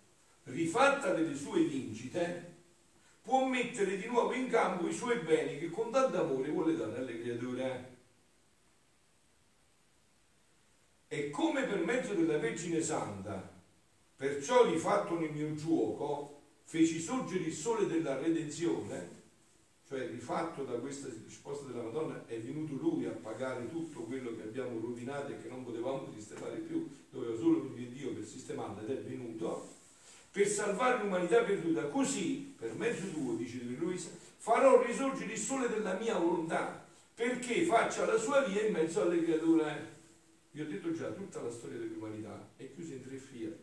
rifatta 0.43 1.13
delle 1.13 1.36
sue 1.36 1.63
vincite, 1.63 2.48
può 3.30 3.46
mettere 3.46 3.96
di 3.96 4.08
nuovo 4.08 4.34
in 4.34 4.50
campo 4.50 4.88
i 4.88 4.94
suoi 4.94 5.20
beni 5.20 5.60
che 5.60 5.70
con 5.70 5.92
tanto 5.92 6.20
amore 6.20 6.50
vuole 6.50 6.76
dare 6.76 6.98
alle 6.98 7.22
creature. 7.22 7.98
E 11.08 11.30
come 11.30 11.63
per 11.65 11.86
mezzo 11.86 12.15
della 12.15 12.39
Vergine 12.39 12.82
Santa, 12.82 13.58
perciò 14.15 14.65
rifatto 14.65 15.20
nel 15.20 15.32
mio 15.32 15.54
gioco, 15.54 16.42
feci 16.63 17.00
sorgere 17.00 17.44
il 17.44 17.54
sole 17.54 17.86
della 17.86 18.18
redenzione, 18.18 19.18
cioè 19.88 20.08
rifatto 20.08 20.63
da 20.63 20.74
questa 20.74 21.08
risposta 21.24 21.68
della 21.68 21.84
Madonna, 21.84 22.26
è 22.26 22.39
venuto 22.39 22.74
lui 22.74 23.06
a 23.06 23.12
pagare 23.12 23.70
tutto 23.70 24.02
quello 24.02 24.36
che 24.36 24.42
abbiamo 24.42 24.80
rovinato 24.80 25.32
e 25.32 25.42
che 25.42 25.50
non 25.50 25.63
potevamo 25.63 26.12
sistemare 26.13 26.58
più, 26.58 26.88
doveva 27.12 27.38
solo 27.38 27.62
venire 27.62 27.92
Dio 27.92 28.12
per 28.12 28.26
sistemarlo 28.26 28.82
ed 28.82 28.89
è 28.89 29.02
venuto, 29.02 29.78
per 30.32 30.48
salvare 30.48 31.02
l'umanità 31.02 31.44
perduta. 31.44 31.88
Così, 31.88 32.54
per 32.58 32.74
mezzo 32.76 33.10
tuo, 33.10 33.36
dice 33.36 33.62
Luisa, 33.63 34.10
farò 34.38 34.84
risorgere 34.84 35.34
il 35.34 35.38
sole 35.38 35.68
della 35.68 35.98
mia 35.98 36.18
volontà, 36.18 36.86
perché 37.15 37.63
faccia 37.63 38.06
la 38.06 38.18
sua 38.18 38.44
via 38.44 38.65
in 38.65 38.74
mezzo 38.74 39.02
alle 39.02 39.24
creature. 39.24 39.98
Vi 40.52 40.62
ho 40.62 40.68
detto 40.68 40.92
già, 40.94 41.10
tutta 41.12 41.42
la 41.42 41.52
storia 41.52 41.78
dell'umanità 41.78 42.50
è 42.56 42.72
chiusa 42.74 42.94
in 42.94 43.04
tre 43.04 43.18
fiat. 43.18 43.58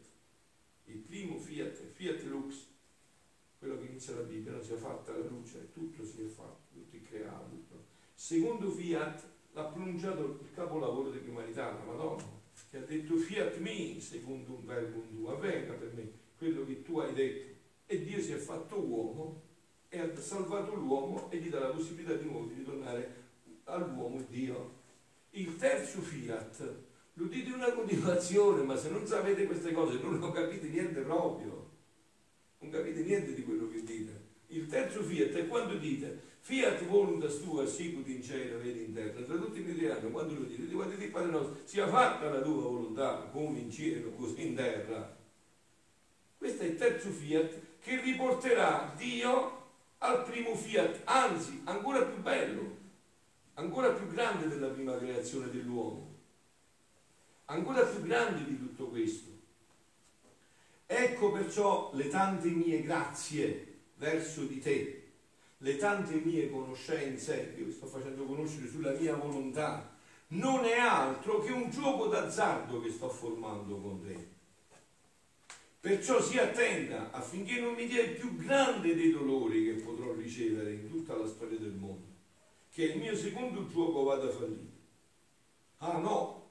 Il 0.85 0.99
primo 0.99 1.39
fiat 1.39 1.81
è 1.81 1.87
fiat 1.93 2.23
lux, 2.25 2.67
quello 3.59 3.79
che 3.79 3.87
inizia 3.87 4.15
la 4.15 4.23
Bibbia, 4.23 4.53
non 4.53 4.63
si 4.63 4.73
è 4.73 4.77
fatta 4.77 5.13
la 5.13 5.25
luce, 5.25 5.73
tutto 5.73 6.05
si 6.05 6.23
è 6.23 6.27
fatto, 6.27 6.69
tutto 6.73 6.97
è 6.97 7.01
creato. 7.01 7.49
Tutto. 7.49 7.85
Secondo 8.15 8.71
fiat 8.71 9.23
l'ha 9.53 9.65
pronunciato 9.65 10.39
il 10.43 10.55
capolavoro 10.55 11.11
dell'umanità, 11.11 11.73
la 11.73 11.85
Madonna, 11.85 12.25
che 12.71 12.77
ha 12.77 12.83
detto 12.83 13.17
fiat 13.17 13.57
mi, 13.59 14.01
secondo 14.01 14.55
un 14.55 14.65
verbo 14.65 14.99
un 14.99 15.09
tu, 15.09 15.27
avvenga 15.27 15.73
per 15.73 15.93
me 15.95 16.25
quello 16.39 16.65
che 16.65 16.83
tu 16.83 16.99
hai 16.99 17.13
detto. 17.13 17.55
E 17.87 18.03
Dio 18.03 18.21
si 18.21 18.33
è 18.33 18.37
fatto 18.37 18.79
uomo 18.79 19.43
e 19.89 20.01
ha 20.01 20.21
salvato 20.21 20.75
l'uomo 20.75 21.31
e 21.31 21.39
gli 21.39 21.49
dà 21.49 21.61
la 21.61 21.69
possibilità 21.69 22.15
di 22.15 22.25
nuovo 22.25 22.47
di 22.47 22.55
ritornare 22.55 23.25
all'uomo 23.65 24.25
Dio. 24.29 24.75
Il 25.31 25.57
terzo 25.57 26.01
fiat, 26.01 26.75
lo 27.15 27.25
dite 27.27 27.53
una 27.53 27.73
continuazione, 27.73 28.63
ma 28.63 28.77
se 28.77 28.91
non 28.91 29.07
sapete 29.07 29.47
queste 29.47 29.73
cose 29.73 29.99
non 30.01 30.19
lo 30.19 30.31
capite 30.33 30.69
niente 30.69 31.01
proprio 31.01 31.75
non 32.59 32.71
capite 32.71 33.03
niente 33.03 33.35
di 33.35 33.43
quello 33.45 33.69
che 33.69 33.83
dite. 33.83 34.25
Il 34.49 34.67
terzo 34.67 35.03
fiat 35.03 35.33
è 35.33 35.47
quando 35.49 35.77
dite 35.77 36.35
fiat 36.41 36.85
voluntas 36.87 37.41
tua 37.43 37.67
sicut 37.67 38.07
in 38.07 38.23
cielo 38.23 38.61
ed 38.61 38.77
in 38.77 38.95
terra. 38.95 39.21
Tradotto 39.23 39.57
in 39.59 39.69
italiano, 39.69 40.11
quando 40.11 40.35
lo 40.35 40.45
dite, 40.45 40.67
dite 40.67 41.09
Padre 41.09 41.31
nostro, 41.31 41.57
sia 41.65 41.89
fatta 41.89 42.29
la 42.29 42.41
tua 42.41 42.63
volontà, 42.63 43.29
come 43.33 43.59
in 43.59 43.71
cielo, 43.71 44.11
così 44.11 44.47
in 44.47 44.55
terra. 44.55 45.16
Questo 46.57 46.73
è 46.73 46.73
il 46.73 46.79
terzo 46.79 47.11
fiat 47.11 47.61
che 47.83 48.01
riporterà 48.01 48.95
Dio 48.97 49.65
al 49.99 50.25
primo 50.25 50.55
fiat, 50.55 51.03
anzi, 51.05 51.61
ancora 51.65 52.03
più 52.03 52.23
bello, 52.23 52.77
ancora 53.55 53.91
più 53.91 54.09
grande 54.09 54.49
della 54.49 54.69
prima 54.69 54.97
creazione 54.97 55.51
dell'uomo, 55.51 56.15
ancora 57.45 57.85
più 57.85 58.01
grande 58.01 58.47
di 58.47 58.59
tutto 58.59 58.87
questo. 58.87 59.29
Ecco 60.87 61.31
perciò 61.33 61.91
le 61.93 62.09
tante 62.09 62.49
mie 62.49 62.81
grazie 62.81 63.75
verso 63.97 64.45
di 64.45 64.59
te, 64.59 65.09
le 65.59 65.77
tante 65.77 66.15
mie 66.15 66.49
conoscenze 66.49 67.53
che 67.55 67.61
io 67.61 67.71
sto 67.71 67.87
facendo 67.87 68.25
conoscere 68.25 68.67
sulla 68.67 68.93
mia 68.93 69.15
volontà, 69.15 69.95
non 70.29 70.65
è 70.65 70.79
altro 70.79 71.41
che 71.41 71.53
un 71.53 71.69
gioco 71.69 72.07
d'azzardo 72.07 72.81
che 72.81 72.91
sto 72.91 73.11
formando 73.11 73.77
con 73.77 74.03
te. 74.03 74.36
Perciò 75.87 76.21
sii 76.21 76.39
attenta 76.39 77.13
affinché 77.13 77.61
non 77.61 77.75
mi 77.75 77.87
dia 77.87 78.03
il 78.03 78.17
più 78.17 78.37
grande 78.37 78.93
dei 78.97 79.13
dolori 79.13 79.67
che 79.67 79.83
potrò 79.85 80.13
ricevere 80.15 80.73
in 80.73 80.91
tutta 80.91 81.15
la 81.17 81.29
storia 81.29 81.57
del 81.61 81.75
mondo, 81.75 82.07
che 82.73 82.87
il 82.87 82.99
mio 82.99 83.15
secondo 83.15 83.69
gioco 83.69 84.03
vada 84.03 84.29
fallito. 84.29 84.75
Ah 85.77 85.99
no, 85.99 86.51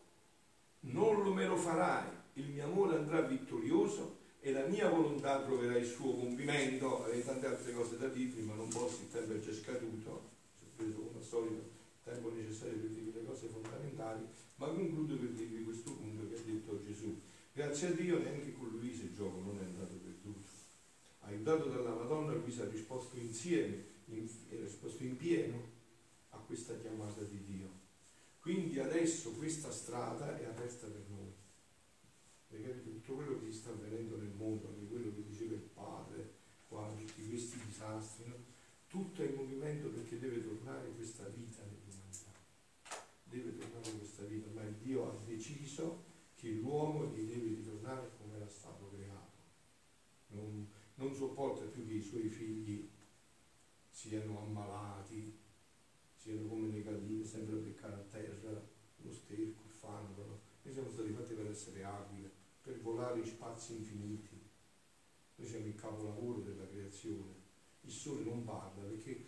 non 0.80 1.22
lo 1.22 1.34
me 1.34 1.48
lo 1.48 1.58
farai, 1.58 2.08
il 2.36 2.48
mio 2.48 2.64
amore 2.64 2.96
andrà 2.96 3.20
vittorioso 3.24 4.20
e 4.40 4.54
la 4.54 4.68
mia 4.68 4.88
volontà 4.88 5.44
troverà 5.44 5.76
il 5.76 5.86
suo 5.86 6.14
compimento. 6.14 7.04
Avrei 7.04 7.22
tante 7.22 7.46
altre 7.48 7.74
cose 7.74 7.98
da 7.98 8.08
dirvi, 8.08 8.42
ma 8.42 8.54
non 8.54 8.70
posso, 8.70 9.02
il 9.02 9.12
tempo 9.12 9.34
è 9.34 9.40
già 9.42 9.52
scaduto, 9.52 10.12
ho 10.12 10.70
preso 10.78 11.00
come 11.00 11.18
al 11.18 11.24
solito 11.26 11.56
il 11.56 12.14
tempo 12.14 12.32
necessario 12.34 12.78
per 12.78 12.90
dirvi 12.90 13.12
le 13.12 13.26
cose 13.26 13.48
fondamentali, 13.48 14.26
ma 14.56 14.68
concludo 14.68 15.18
per 15.18 15.28
dirvi 15.32 15.66
questo 15.66 15.92
punto 15.92 16.26
che 16.30 16.36
ha 16.36 16.42
detto 16.42 16.80
Gesù. 16.82 17.34
Grazie 17.56 17.88
a 17.88 17.92
Dio 17.92 18.20
neanche 18.20 18.52
con 18.52 18.68
Luisa 18.68 19.04
il 19.04 19.16
gioco 19.16 19.40
non 19.40 19.58
è 19.58 19.64
andato 19.64 19.96
perduto. 19.96 20.50
Aiutato 21.22 21.70
dalla 21.70 21.96
Madonna, 21.96 22.34
Luisa 22.34 22.64
ha 22.64 22.70
risposto 22.70 23.16
insieme, 23.16 23.82
in, 24.08 24.30
ha 24.52 24.56
risposto 24.60 25.04
in 25.04 25.16
pieno 25.16 25.64
a 26.32 26.38
questa 26.40 26.78
chiamata 26.78 27.22
di 27.22 27.42
Dio. 27.46 27.70
Quindi 28.42 28.78
adesso 28.78 29.32
questa 29.32 29.72
strada 29.72 30.38
è 30.38 30.44
aperta 30.44 30.88
per 30.88 31.06
noi 31.08 31.32
perché 32.50 32.84
tutto 32.84 33.14
quello 33.14 33.40
che 33.40 33.54
sta 33.54 33.70
avvenendo 33.70 34.18
nel 34.18 34.34
mondo, 34.36 34.68
anche 34.68 34.88
quello 34.88 35.16
che 35.16 35.24
diceva 35.24 35.54
il 35.54 35.70
padre, 35.74 36.34
qua, 36.68 36.94
tutti 36.98 37.26
questi 37.26 37.58
disastri, 37.66 38.28
no? 38.28 38.36
tutto 38.88 39.22
è 39.22 39.28
in 39.28 39.36
movimento 39.36 39.88
perché 39.88 40.20
deve 40.20 40.44
tornare 40.44 40.90
questa 40.90 41.24
vita 41.30 41.64
nell'umanità. 41.64 42.34
Deve 43.24 43.58
tornare 43.58 43.92
questa 43.98 44.24
vita, 44.24 44.48
ma 44.54 44.62
Dio 44.82 45.10
ha 45.10 45.18
deciso 45.26 46.04
che 46.46 46.52
l'uomo 46.52 47.06
gli 47.08 47.24
deve 47.24 47.48
ritornare 47.48 48.12
come 48.20 48.36
era 48.36 48.48
stato 48.48 48.92
creato. 48.94 49.34
Non, 50.28 50.68
non 50.94 51.12
sopporta 51.12 51.66
più 51.66 51.88
che 51.88 51.94
i 51.94 52.02
suoi 52.04 52.30
figli 52.30 52.88
siano 53.90 54.42
ammalati, 54.42 55.40
siano 56.16 56.48
come 56.48 56.68
le 56.68 56.84
galline, 56.84 57.26
sempre 57.26 57.56
a 57.56 57.62
beccare 57.62 57.96
a 57.96 58.06
terra, 58.12 58.64
lo 58.98 59.12
sterco, 59.12 59.64
il 59.66 59.72
fango. 59.72 60.24
No? 60.24 60.40
Noi 60.62 60.74
siamo 60.74 60.92
stati 60.92 61.10
fatti 61.14 61.34
per 61.34 61.48
essere 61.48 61.84
aquile, 61.84 62.30
per 62.62 62.80
volare 62.80 63.18
in 63.18 63.26
spazi 63.26 63.78
infiniti. 63.78 64.40
Noi 65.38 65.48
siamo 65.48 65.66
il 65.66 65.74
capolavoro 65.74 66.42
della 66.42 66.68
creazione. 66.68 67.34
Il 67.82 67.92
sole 67.92 68.24
non 68.24 68.44
parla 68.44 68.84
perché 68.84 69.26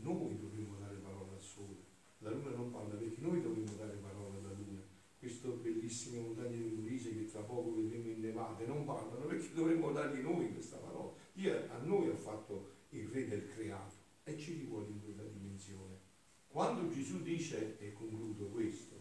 noi 0.00 0.38
dovremmo 0.38 0.76
dare 0.78 0.94
parola 0.94 1.32
al 1.32 1.42
sole. 1.42 1.90
La 2.18 2.30
luna 2.30 2.50
non 2.50 2.70
parla 2.70 2.94
perché 2.94 3.20
noi 3.20 3.42
dovremmo 3.42 3.72
dare 3.72 3.96
parola 3.96 4.38
alla 4.38 4.52
luna. 4.52 4.80
Queste 5.18 5.46
bellissime 5.92 6.20
montagne 6.20 6.56
di 6.56 6.74
Molise 6.74 7.14
che 7.14 7.30
tra 7.30 7.42
poco 7.42 7.74
vedremo 7.74 8.08
innevate 8.08 8.64
non 8.64 8.84
parlano 8.86 9.26
perché 9.26 9.52
dovremmo 9.52 9.92
dargli 9.92 10.20
noi 10.20 10.50
questa 10.50 10.78
parola. 10.78 11.12
Dio 11.34 11.54
a 11.70 11.76
noi 11.82 12.08
ha 12.08 12.14
fatto 12.14 12.70
il 12.90 13.06
re 13.08 13.28
del 13.28 13.46
creato 13.54 13.94
e 14.24 14.38
ci 14.38 14.54
rivuole 14.54 14.86
in 14.88 15.02
quella 15.02 15.28
dimensione. 15.28 16.00
Quando 16.48 16.90
Gesù 16.90 17.22
dice, 17.22 17.76
e 17.78 17.92
concludo 17.92 18.46
questo, 18.46 18.94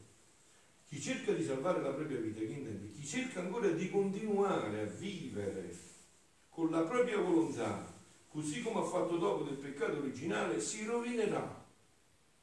chi 0.87 0.99
cerca 0.99 1.31
di 1.31 1.43
salvare 1.43 1.81
la 1.81 1.93
propria 1.93 2.19
vita, 2.19 2.39
che 2.39 2.45
intende? 2.45 2.91
Chi 2.91 3.05
cerca 3.05 3.39
ancora 3.39 3.69
di 3.69 3.89
continuare 3.89 4.81
a 4.81 4.85
vivere 4.85 5.73
con 6.49 6.69
la 6.69 6.81
propria 6.81 7.19
volontà, 7.19 7.93
così 8.27 8.61
come 8.61 8.79
ha 8.79 8.83
fatto 8.83 9.17
dopo 9.17 9.43
del 9.43 9.55
peccato 9.55 9.97
originale, 9.97 10.59
si 10.59 10.83
rovinerà. 10.83 11.65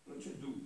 Non 0.04 0.16
c'è 0.16 0.30
dubbio. 0.30 0.57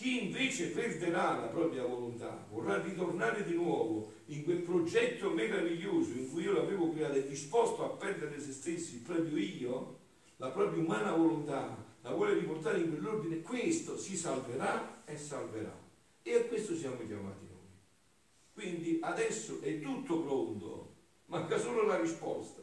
Chi 0.00 0.28
invece 0.28 0.68
perderà 0.68 1.38
la 1.38 1.48
propria 1.48 1.84
volontà, 1.84 2.46
vorrà 2.48 2.80
ritornare 2.80 3.44
di 3.44 3.52
nuovo 3.52 4.12
in 4.28 4.44
quel 4.44 4.62
progetto 4.62 5.28
meraviglioso 5.28 6.12
in 6.12 6.30
cui 6.30 6.44
io 6.44 6.54
l'avevo 6.54 6.90
creato 6.90 7.16
e 7.16 7.28
disposto 7.28 7.84
a 7.84 7.96
perdere 7.96 8.40
se 8.40 8.52
stessi, 8.52 9.02
proprio 9.02 9.36
io, 9.36 9.98
la 10.38 10.48
propria 10.48 10.82
umana 10.82 11.14
volontà, 11.14 11.76
la 12.00 12.14
vuole 12.14 12.32
riportare 12.32 12.78
in 12.78 12.88
quell'ordine, 12.88 13.42
questo 13.42 13.98
si 13.98 14.16
salverà 14.16 15.04
e 15.04 15.18
salverà. 15.18 15.78
E 16.22 16.34
a 16.34 16.44
questo 16.44 16.74
siamo 16.74 16.96
chiamati 17.06 17.44
noi. 17.44 17.68
Quindi 18.54 19.00
adesso 19.02 19.60
è 19.60 19.80
tutto 19.80 20.22
pronto, 20.22 20.94
manca 21.26 21.58
solo 21.58 21.82
la 21.82 22.00
risposta. 22.00 22.62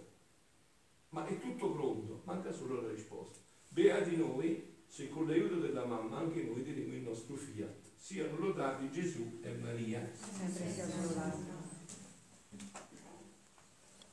Ma 1.09 1.23
è 1.27 1.37
tutto 1.39 1.69
pronto, 1.69 2.21
manca 2.23 2.51
solo 2.51 2.81
la 2.81 2.89
risposta. 2.89 3.37
Beati 3.69 4.15
noi 4.15 4.76
se 4.87 5.09
con 5.09 5.27
l'aiuto 5.27 5.59
della 5.59 5.85
mamma 5.85 6.17
anche 6.17 6.43
noi 6.43 6.63
diremo 6.63 6.93
il 6.93 7.01
nostro 7.01 7.35
fiat. 7.35 7.75
Siano 7.95 8.37
lodati 8.37 8.89
Gesù 8.91 9.39
e 9.41 9.51
Maria. 9.57 10.09
Sempre 10.13 10.71
sia 10.71 10.85
lodato. 10.85 11.56